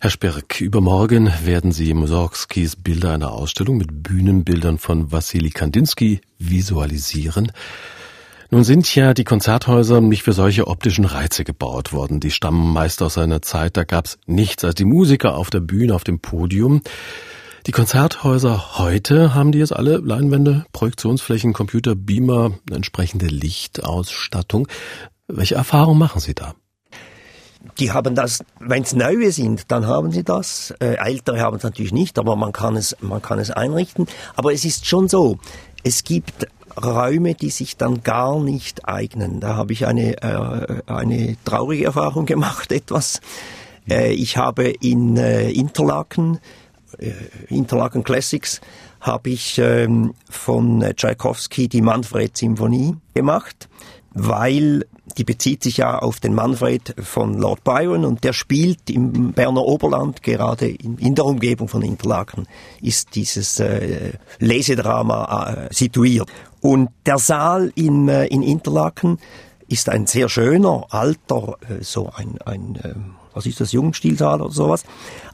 Herr 0.00 0.10
Spirk, 0.10 0.60
übermorgen 0.60 1.32
werden 1.44 1.72
Sie 1.72 1.92
Mussorgskis 1.92 2.76
Bilder 2.76 3.14
einer 3.14 3.32
Ausstellung 3.32 3.78
mit 3.78 4.02
Bühnenbildern 4.02 4.78
von 4.78 5.10
Wassili 5.10 5.50
Kandinsky 5.50 6.20
visualisieren. 6.38 7.50
Nun 8.50 8.64
sind 8.64 8.94
ja 8.94 9.14
die 9.14 9.24
Konzerthäuser 9.24 10.00
nicht 10.00 10.22
für 10.22 10.34
solche 10.34 10.66
optischen 10.68 11.04
Reize 11.04 11.42
gebaut 11.42 11.92
worden. 11.92 12.20
Die 12.20 12.30
stammen 12.30 12.72
meist 12.72 13.02
aus 13.02 13.18
einer 13.18 13.42
Zeit, 13.42 13.76
da 13.76 13.84
gab's 13.84 14.18
nichts 14.26 14.64
als 14.64 14.76
die 14.76 14.84
Musiker 14.84 15.36
auf 15.36 15.50
der 15.50 15.60
Bühne, 15.60 15.94
auf 15.94 16.04
dem 16.04 16.20
Podium. 16.20 16.82
Die 17.66 17.70
Konzerthäuser 17.70 18.78
heute 18.78 19.34
haben 19.34 19.52
die 19.52 19.60
jetzt 19.60 19.72
alle 19.72 19.98
Leinwände, 19.98 20.66
Projektionsflächen, 20.72 21.52
Computer, 21.52 21.94
Beamer, 21.94 22.58
entsprechende 22.68 23.26
Lichtausstattung. 23.26 24.66
Welche 25.28 25.54
Erfahrungen 25.54 26.00
machen 26.00 26.20
Sie 26.20 26.34
da? 26.34 26.56
Die 27.78 27.92
haben 27.92 28.16
das, 28.16 28.42
wenn 28.58 28.82
es 28.82 28.94
neue 28.94 29.30
sind, 29.30 29.70
dann 29.70 29.86
haben 29.86 30.10
sie 30.10 30.24
das. 30.24 30.74
Äh, 30.80 30.96
ältere 30.96 31.40
haben 31.40 31.58
es 31.58 31.62
natürlich 31.62 31.92
nicht, 31.92 32.18
aber 32.18 32.34
man 32.34 32.50
kann 32.50 32.74
es, 32.74 32.96
man 33.00 33.22
kann 33.22 33.38
es 33.38 33.52
einrichten. 33.52 34.08
Aber 34.34 34.52
es 34.52 34.64
ist 34.64 34.86
schon 34.86 35.08
so, 35.08 35.38
es 35.84 36.02
gibt 36.02 36.48
Räume, 36.76 37.34
die 37.34 37.50
sich 37.50 37.76
dann 37.76 38.02
gar 38.02 38.40
nicht 38.40 38.88
eignen. 38.88 39.38
Da 39.38 39.54
habe 39.54 39.72
ich 39.72 39.86
eine, 39.86 40.20
äh, 40.20 40.82
eine 40.86 41.36
traurige 41.44 41.84
Erfahrung 41.84 42.26
gemacht, 42.26 42.72
etwas. 42.72 43.20
Äh, 43.88 44.12
ich 44.14 44.36
habe 44.36 44.68
in 44.68 45.16
äh, 45.16 45.50
Interlaken 45.50 46.40
Interlaken 47.48 48.04
Classics 48.04 48.60
habe 49.00 49.30
ich 49.30 49.58
ähm, 49.58 50.14
von 50.30 50.80
Tchaikovsky 50.96 51.68
die 51.68 51.82
Manfred-Symphonie 51.82 52.96
gemacht, 53.14 53.68
weil 54.14 54.84
die 55.18 55.24
bezieht 55.24 55.62
sich 55.62 55.78
ja 55.78 55.98
auf 55.98 56.20
den 56.20 56.34
Manfred 56.34 56.94
von 56.98 57.36
Lord 57.36 57.64
Byron 57.64 58.04
und 58.04 58.24
der 58.24 58.32
spielt 58.32 58.88
im 58.88 59.32
Berner 59.32 59.62
Oberland, 59.62 60.22
gerade 60.22 60.68
in, 60.68 60.96
in 60.98 61.14
der 61.14 61.24
Umgebung 61.24 61.68
von 61.68 61.82
Interlaken, 61.82 62.46
ist 62.80 63.14
dieses 63.14 63.60
äh, 63.60 64.12
Lesedrama 64.38 65.52
äh, 65.52 65.74
situiert. 65.74 66.30
Und 66.60 66.90
der 67.06 67.18
Saal 67.18 67.72
in, 67.74 68.08
äh, 68.08 68.26
in 68.26 68.42
Interlaken 68.42 69.18
ist 69.68 69.88
ein 69.88 70.06
sehr 70.06 70.28
schöner, 70.28 70.86
alter, 70.90 71.56
äh, 71.68 71.82
so 71.82 72.10
ein, 72.14 72.38
ein 72.44 72.76
äh, 72.76 72.94
was 73.34 73.46
ist 73.46 73.60
das, 73.60 73.72
Jugendstilsaal 73.72 74.40
oder 74.42 74.52
sowas. 74.52 74.84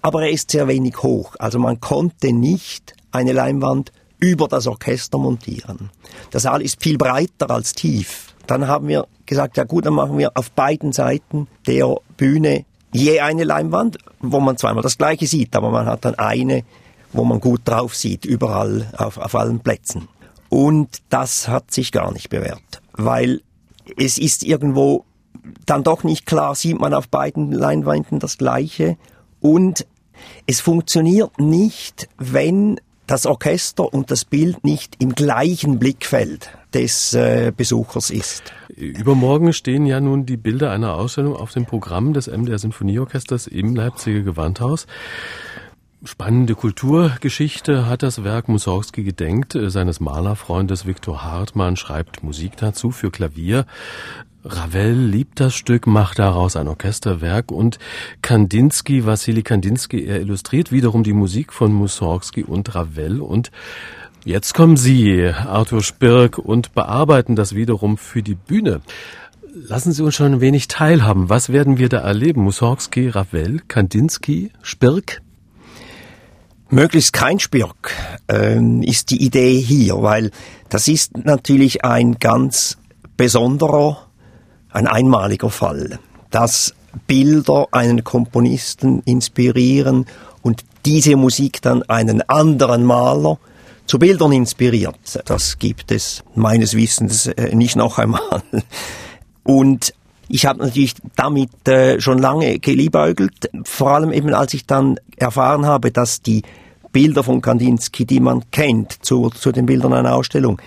Aber 0.02 0.22
er 0.22 0.30
ist 0.30 0.50
sehr 0.50 0.68
wenig 0.68 1.02
hoch. 1.02 1.34
Also 1.38 1.58
man 1.58 1.80
konnte 1.80 2.32
nicht 2.32 2.94
eine 3.10 3.32
Leinwand 3.32 3.92
über 4.18 4.48
das 4.48 4.66
Orchester 4.66 5.18
montieren. 5.18 5.90
Der 6.32 6.40
Saal 6.40 6.62
ist 6.62 6.82
viel 6.82 6.98
breiter 6.98 7.50
als 7.50 7.72
tief. 7.72 8.34
Dann 8.46 8.66
haben 8.66 8.88
wir 8.88 9.06
gesagt, 9.26 9.56
ja 9.56 9.64
gut, 9.64 9.86
dann 9.86 9.94
machen 9.94 10.18
wir 10.18 10.32
auf 10.34 10.50
beiden 10.50 10.92
Seiten 10.92 11.46
der 11.66 11.96
Bühne 12.16 12.64
je 12.92 13.20
eine 13.20 13.44
Leinwand, 13.44 13.98
wo 14.20 14.40
man 14.40 14.56
zweimal 14.56 14.82
das 14.82 14.98
gleiche 14.98 15.26
sieht, 15.26 15.54
aber 15.54 15.70
man 15.70 15.86
hat 15.86 16.04
dann 16.04 16.14
eine, 16.14 16.64
wo 17.12 17.24
man 17.24 17.40
gut 17.40 17.62
drauf 17.64 17.94
sieht, 17.94 18.24
überall 18.24 18.90
auf, 18.96 19.18
auf 19.18 19.34
allen 19.34 19.60
Plätzen. 19.60 20.08
Und 20.48 21.02
das 21.10 21.48
hat 21.48 21.70
sich 21.72 21.92
gar 21.92 22.12
nicht 22.12 22.30
bewährt, 22.30 22.80
weil 22.92 23.42
es 23.96 24.18
ist 24.18 24.42
irgendwo 24.42 25.04
dann 25.66 25.84
doch 25.84 26.04
nicht 26.04 26.26
klar, 26.26 26.54
sieht 26.54 26.78
man 26.78 26.94
auf 26.94 27.08
beiden 27.08 27.52
Leinwänden 27.52 28.18
das 28.18 28.38
Gleiche. 28.38 28.96
Und 29.40 29.86
es 30.46 30.60
funktioniert 30.60 31.38
nicht, 31.38 32.08
wenn 32.18 32.80
das 33.06 33.24
Orchester 33.24 33.92
und 33.92 34.10
das 34.10 34.24
Bild 34.24 34.64
nicht 34.64 34.96
im 35.02 35.14
gleichen 35.14 35.78
Blickfeld 35.78 36.50
des 36.74 37.14
äh, 37.14 37.52
Besuchers 37.56 38.10
ist. 38.10 38.52
Übermorgen 38.76 39.52
stehen 39.52 39.86
ja 39.86 40.00
nun 40.00 40.26
die 40.26 40.36
Bilder 40.36 40.70
einer 40.70 40.94
Ausstellung 40.94 41.34
auf 41.34 41.52
dem 41.52 41.64
Programm 41.64 42.12
des 42.12 42.26
MDR 42.26 42.58
Sinfonieorchesters 42.58 43.46
im 43.46 43.74
Leipziger 43.74 44.20
Gewandhaus. 44.20 44.86
Spannende 46.04 46.54
Kulturgeschichte 46.54 47.86
hat 47.86 48.04
das 48.04 48.22
Werk 48.22 48.48
Mussorgsky 48.48 49.02
gedenkt. 49.02 49.58
Seines 49.60 49.98
Malerfreundes 49.98 50.86
Viktor 50.86 51.24
Hartmann 51.24 51.74
schreibt 51.76 52.22
Musik 52.22 52.56
dazu 52.56 52.92
für 52.92 53.10
Klavier. 53.10 53.66
Ravel 54.48 54.94
liebt 54.94 55.40
das 55.40 55.54
Stück, 55.54 55.86
macht 55.86 56.18
daraus 56.18 56.56
ein 56.56 56.68
Orchesterwerk 56.68 57.52
und 57.52 57.78
Kandinsky, 58.22 59.04
Wassili 59.04 59.42
Kandinsky, 59.42 60.04
er 60.04 60.20
illustriert 60.20 60.72
wiederum 60.72 61.02
die 61.02 61.12
Musik 61.12 61.52
von 61.52 61.72
Mussorgsky 61.72 62.44
und 62.44 62.74
Ravel 62.74 63.20
und 63.20 63.50
jetzt 64.24 64.54
kommen 64.54 64.76
Sie, 64.76 65.26
Arthur 65.26 65.82
Spirk, 65.82 66.38
und 66.38 66.74
bearbeiten 66.74 67.36
das 67.36 67.54
wiederum 67.54 67.98
für 67.98 68.22
die 68.22 68.34
Bühne. 68.34 68.80
Lassen 69.52 69.92
Sie 69.92 70.02
uns 70.02 70.14
schon 70.14 70.34
ein 70.34 70.40
wenig 70.40 70.68
teilhaben. 70.68 71.28
Was 71.28 71.50
werden 71.50 71.78
wir 71.78 71.88
da 71.88 71.98
erleben? 71.98 72.42
Mussorgsky, 72.42 73.08
Ravel, 73.08 73.60
Kandinsky, 73.68 74.50
Spirk? 74.62 75.20
Möglichst 76.70 77.12
kein 77.12 77.38
Spirk 77.38 77.92
ähm, 78.28 78.82
ist 78.82 79.10
die 79.10 79.22
Idee 79.22 79.58
hier, 79.58 80.02
weil 80.02 80.30
das 80.68 80.86
ist 80.88 81.16
natürlich 81.16 81.84
ein 81.84 82.18
ganz 82.18 82.76
besonderer 83.16 84.07
ein 84.78 84.86
einmaliger 84.86 85.50
Fall. 85.50 85.98
dass 86.30 86.74
Bilder 87.06 87.68
einen 87.72 88.04
Komponisten 88.04 89.02
inspirieren 89.04 90.06
und 90.42 90.64
diese 90.84 91.16
Musik 91.16 91.60
dann 91.62 91.82
einen 91.84 92.22
anderen 92.22 92.84
Maler 92.84 93.38
zu 93.86 93.98
Bildern 93.98 94.32
inspiriert. 94.32 95.22
Das 95.24 95.58
gibt 95.58 95.90
es 95.90 96.22
meines 96.34 96.74
Wissens 96.76 97.26
äh, 97.26 97.54
nicht 97.54 97.76
noch 97.76 97.98
einmal. 97.98 98.42
Und 99.44 99.94
ich 100.28 100.44
habe 100.44 100.62
natürlich 100.62 100.94
damit 101.16 101.66
äh, 101.66 102.00
schon 102.00 102.18
lange 102.18 102.58
geliebäugelt, 102.58 103.50
vor 103.64 103.92
allem 103.92 104.12
eben 104.12 104.34
als 104.34 104.52
ich 104.52 104.66
dann 104.66 105.00
erfahren 105.16 105.64
habe, 105.64 105.90
dass 105.90 106.20
die 106.20 106.42
Bilder 106.92 107.24
von 107.24 107.40
Kandinsky, 107.40 108.04
die 108.04 108.20
man 108.20 108.50
kennt, 108.50 109.04
zu, 109.04 109.30
zu 109.30 109.52
den 109.52 109.66
Bildern 109.66 109.94
einer 109.94 110.14
Ausstellung, 110.14 110.60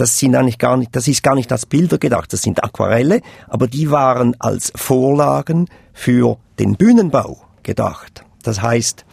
das 0.00 0.18
sind 0.18 0.34
eigentlich 0.34 0.58
gar 0.58 0.78
nicht, 0.78 0.96
das 0.96 1.06
ist 1.08 1.22
gar 1.22 1.34
nicht 1.34 1.52
als 1.52 1.66
Bilder 1.66 1.98
gedacht, 1.98 2.32
das 2.32 2.40
sind 2.40 2.64
Aquarelle, 2.64 3.20
aber 3.48 3.68
die 3.68 3.90
waren 3.90 4.34
als 4.38 4.72
Vorlagen 4.74 5.68
für 5.92 6.38
den 6.58 6.76
Bühnenbau 6.76 7.36
gedacht. 7.62 8.24
Das 8.42 8.62
heißt, 8.62 9.04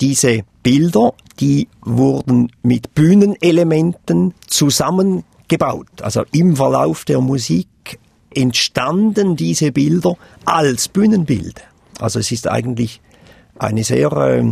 diese 0.00 0.40
Bilder, 0.64 1.12
die 1.38 1.68
wurden 1.82 2.50
mit 2.64 2.96
Bühnenelementen 2.96 4.34
zusammengebaut. 4.48 6.02
Also 6.02 6.24
im 6.32 6.56
Verlauf 6.56 7.04
der 7.04 7.20
Musik 7.20 7.68
entstanden 8.34 9.36
diese 9.36 9.70
Bilder 9.70 10.16
als 10.44 10.88
Bühnenbild. 10.88 11.62
Also 12.00 12.18
es 12.18 12.32
ist 12.32 12.48
eigentlich 12.48 13.00
eine 13.56 13.84
sehr 13.84 14.10
äh, 14.10 14.42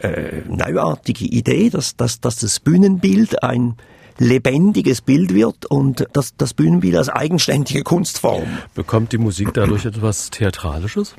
äh, 0.00 0.42
neuartige 0.48 1.26
Idee, 1.26 1.68
dass, 1.68 1.94
dass, 1.94 2.20
dass 2.20 2.36
das 2.36 2.58
Bühnenbild 2.58 3.42
ein 3.42 3.76
lebendiges 4.18 5.00
Bild 5.00 5.34
wird 5.34 5.66
und 5.66 6.06
das, 6.12 6.36
das 6.36 6.54
Bühnenbild 6.54 6.96
als 6.96 7.08
eigenständige 7.08 7.82
Kunstform. 7.82 8.46
Bekommt 8.74 9.12
die 9.12 9.18
Musik 9.18 9.52
dadurch 9.54 9.84
etwas 9.84 10.30
Theatralisches? 10.30 11.14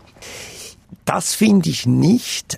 Das 1.04 1.34
finde 1.34 1.70
ich 1.70 1.86
nicht. 1.86 2.58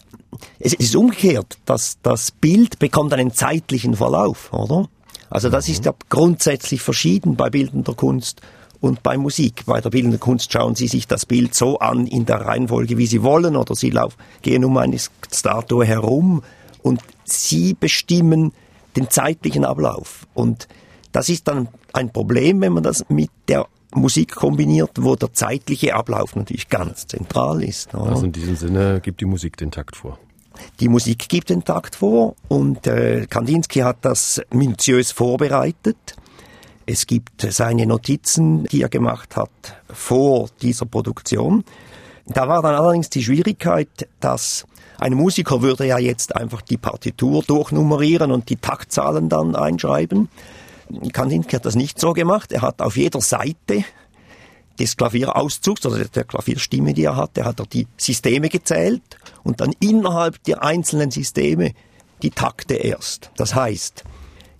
Es 0.59 0.73
ist 0.73 0.95
umgekehrt, 0.95 1.57
dass 1.65 1.97
das 2.01 2.31
Bild 2.31 2.79
bekommt 2.79 3.13
einen 3.13 3.33
zeitlichen 3.33 3.95
Verlauf, 3.95 4.53
oder? 4.53 4.87
Also 5.29 5.49
das 5.49 5.67
ist 5.67 5.85
ja 5.85 5.93
grundsätzlich 6.09 6.81
verschieden 6.81 7.35
bei 7.35 7.49
bildender 7.49 7.93
Kunst 7.93 8.41
und 8.79 9.03
bei 9.03 9.17
Musik. 9.17 9.63
Bei 9.65 9.81
der 9.81 9.89
bildenden 9.89 10.19
Kunst 10.19 10.53
schauen 10.53 10.75
Sie 10.75 10.87
sich 10.87 11.07
das 11.07 11.25
Bild 11.25 11.53
so 11.53 11.79
an 11.79 12.07
in 12.07 12.25
der 12.25 12.41
Reihenfolge, 12.41 12.97
wie 12.97 13.07
Sie 13.07 13.23
wollen, 13.23 13.55
oder 13.55 13.75
Sie 13.75 13.89
laufen, 13.89 14.17
gehen 14.41 14.63
um 14.63 14.77
eine 14.77 14.97
Statue 15.31 15.85
herum 15.85 16.43
und 16.81 17.01
Sie 17.25 17.73
bestimmen 17.73 18.53
den 18.97 19.09
zeitlichen 19.09 19.63
Ablauf. 19.63 20.27
Und 20.33 20.67
das 21.11 21.29
ist 21.29 21.47
dann 21.47 21.69
ein 21.93 22.11
Problem, 22.11 22.61
wenn 22.61 22.73
man 22.73 22.83
das 22.83 23.05
mit 23.09 23.29
der 23.47 23.67
Musik 23.93 24.35
kombiniert, 24.35 24.91
wo 24.99 25.15
der 25.15 25.31
zeitliche 25.33 25.95
Ablauf 25.95 26.35
natürlich 26.35 26.67
ganz 26.67 27.07
zentral 27.07 27.63
ist. 27.63 27.93
Oder? 27.93 28.11
Also 28.11 28.25
in 28.25 28.33
diesem 28.33 28.55
Sinne 28.55 28.99
gibt 29.01 29.21
die 29.21 29.25
Musik 29.25 29.55
den 29.57 29.71
Takt 29.71 29.95
vor. 29.95 30.19
Die 30.79 30.89
Musik 30.89 31.29
gibt 31.29 31.49
den 31.49 31.63
Takt 31.63 31.95
vor 31.95 32.35
und 32.47 32.87
äh, 32.87 33.27
Kandinsky 33.29 33.79
hat 33.79 33.97
das 34.01 34.41
minutiös 34.51 35.11
vorbereitet. 35.11 36.15
Es 36.85 37.05
gibt 37.05 37.41
seine 37.41 37.85
Notizen, 37.85 38.63
die 38.65 38.81
er 38.81 38.89
gemacht 38.89 39.35
hat 39.35 39.49
vor 39.89 40.49
dieser 40.61 40.85
Produktion. 40.85 41.63
Da 42.25 42.47
war 42.47 42.61
dann 42.61 42.75
allerdings 42.75 43.09
die 43.09 43.23
Schwierigkeit, 43.23 44.09
dass 44.19 44.65
ein 44.99 45.13
Musiker 45.13 45.61
würde 45.61 45.85
ja 45.85 45.97
jetzt 45.97 46.35
einfach 46.35 46.61
die 46.61 46.77
Partitur 46.77 47.43
durchnummerieren 47.43 48.31
und 48.31 48.49
die 48.49 48.55
Taktzahlen 48.55 49.29
dann 49.29 49.55
einschreiben. 49.55 50.29
Kandinsky 51.13 51.55
hat 51.55 51.65
das 51.65 51.75
nicht 51.75 51.99
so 51.99 52.13
gemacht. 52.13 52.51
Er 52.51 52.61
hat 52.61 52.81
auf 52.81 52.97
jeder 52.97 53.21
Seite 53.21 53.83
des 54.79 54.95
Klavierauszugs 54.95 55.85
oder 55.85 56.05
der 56.05 56.23
Klavierstimme, 56.23 56.93
die 56.93 57.03
er 57.03 57.15
hatte, 57.15 57.45
hat 57.45 57.59
er 57.59 57.65
die 57.65 57.87
Systeme 57.97 58.49
gezählt 58.49 59.01
und 59.43 59.59
dann 59.59 59.73
innerhalb 59.79 60.41
der 60.43 60.63
einzelnen 60.63 61.11
Systeme 61.11 61.73
die 62.21 62.29
Takte 62.29 62.75
erst. 62.75 63.31
Das 63.37 63.55
heißt, 63.55 64.03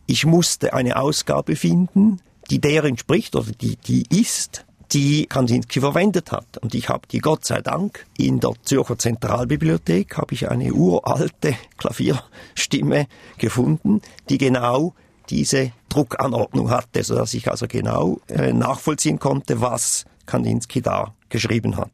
ich 0.06 0.26
musste 0.26 0.73
eine 0.73 0.97
Ausgabe 0.97 1.56
finden, 1.56 2.19
die 2.50 2.60
der 2.60 2.84
entspricht 2.86 3.36
oder 3.36 3.52
die, 3.52 3.76
die 3.76 4.06
ist, 4.10 4.65
die 4.93 5.26
Kandinsky 5.26 5.80
verwendet 5.80 6.32
hat. 6.32 6.58
Und 6.60 6.73
ich 6.73 6.89
habe 6.89 7.08
die 7.12 7.19
Gott 7.19 7.45
sei 7.45 7.62
Dank 7.62 8.06
in 8.17 8.39
der 8.39 8.52
Zürcher 8.63 8.97
Zentralbibliothek 8.97 10.17
habe 10.17 10.34
ich 10.34 10.50
eine 10.50 10.73
uralte 10.73 11.56
Klavierstimme 11.78 13.08
gefunden, 13.38 14.02
die 14.30 14.38
genau 14.38 14.93
diese 15.30 15.71
Druckanordnung 15.89 16.69
hatte, 16.69 17.04
sodass 17.04 17.34
ich 17.34 17.50
also 17.50 17.67
genau 17.67 18.19
äh, 18.28 18.54
nachvollziehen 18.54 19.19
konnte, 19.19 19.62
was 19.62 20.06
Kandinsky 20.26 20.82
da 20.82 21.13
geschrieben 21.30 21.76
hat. 21.78 21.91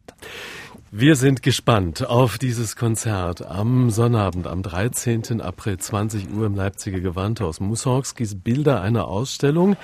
Wir 0.96 1.16
sind 1.16 1.42
gespannt 1.42 2.06
auf 2.06 2.38
dieses 2.38 2.76
Konzert 2.76 3.44
am 3.44 3.90
Sonnabend, 3.90 4.46
am 4.46 4.62
13. 4.62 5.42
April, 5.42 5.80
20 5.80 6.32
Uhr 6.32 6.46
im 6.46 6.54
Leipziger 6.54 7.00
Gewandhaus. 7.00 7.60
Mussorgskis 7.60 8.36
Bilder 8.36 8.80
einer 8.84 9.08
Ausstellung. 9.08 9.76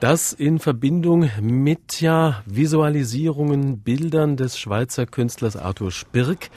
Das 0.00 0.32
in 0.32 0.58
Verbindung 0.58 1.30
mit 1.40 2.00
ja 2.00 2.42
Visualisierungen, 2.44 3.82
Bildern 3.82 4.36
des 4.36 4.58
Schweizer 4.58 5.06
Künstlers 5.06 5.56
Arthur 5.56 5.92
Spirk, 5.92 6.50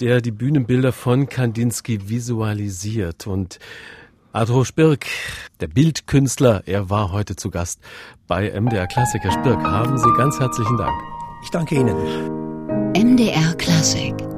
der 0.00 0.20
die 0.20 0.30
Bühnenbilder 0.30 0.92
von 0.92 1.30
Kandinsky 1.30 2.10
visualisiert. 2.10 3.26
Und 3.26 3.58
Arthur 4.34 4.66
Spirk, 4.66 5.06
der 5.60 5.68
Bildkünstler, 5.68 6.64
er 6.66 6.90
war 6.90 7.10
heute 7.10 7.36
zu 7.36 7.48
Gast 7.48 7.80
bei 8.26 8.50
MDR 8.50 8.86
Klassiker 8.86 9.32
Spirk. 9.32 9.62
Haben 9.62 9.96
Sie 9.96 10.12
ganz 10.18 10.38
herzlichen 10.38 10.76
Dank. 10.76 10.92
Ich 11.42 11.48
danke 11.48 11.74
Ihnen. 11.74 12.57
MDR 12.98 13.54
Klassik 13.54 14.37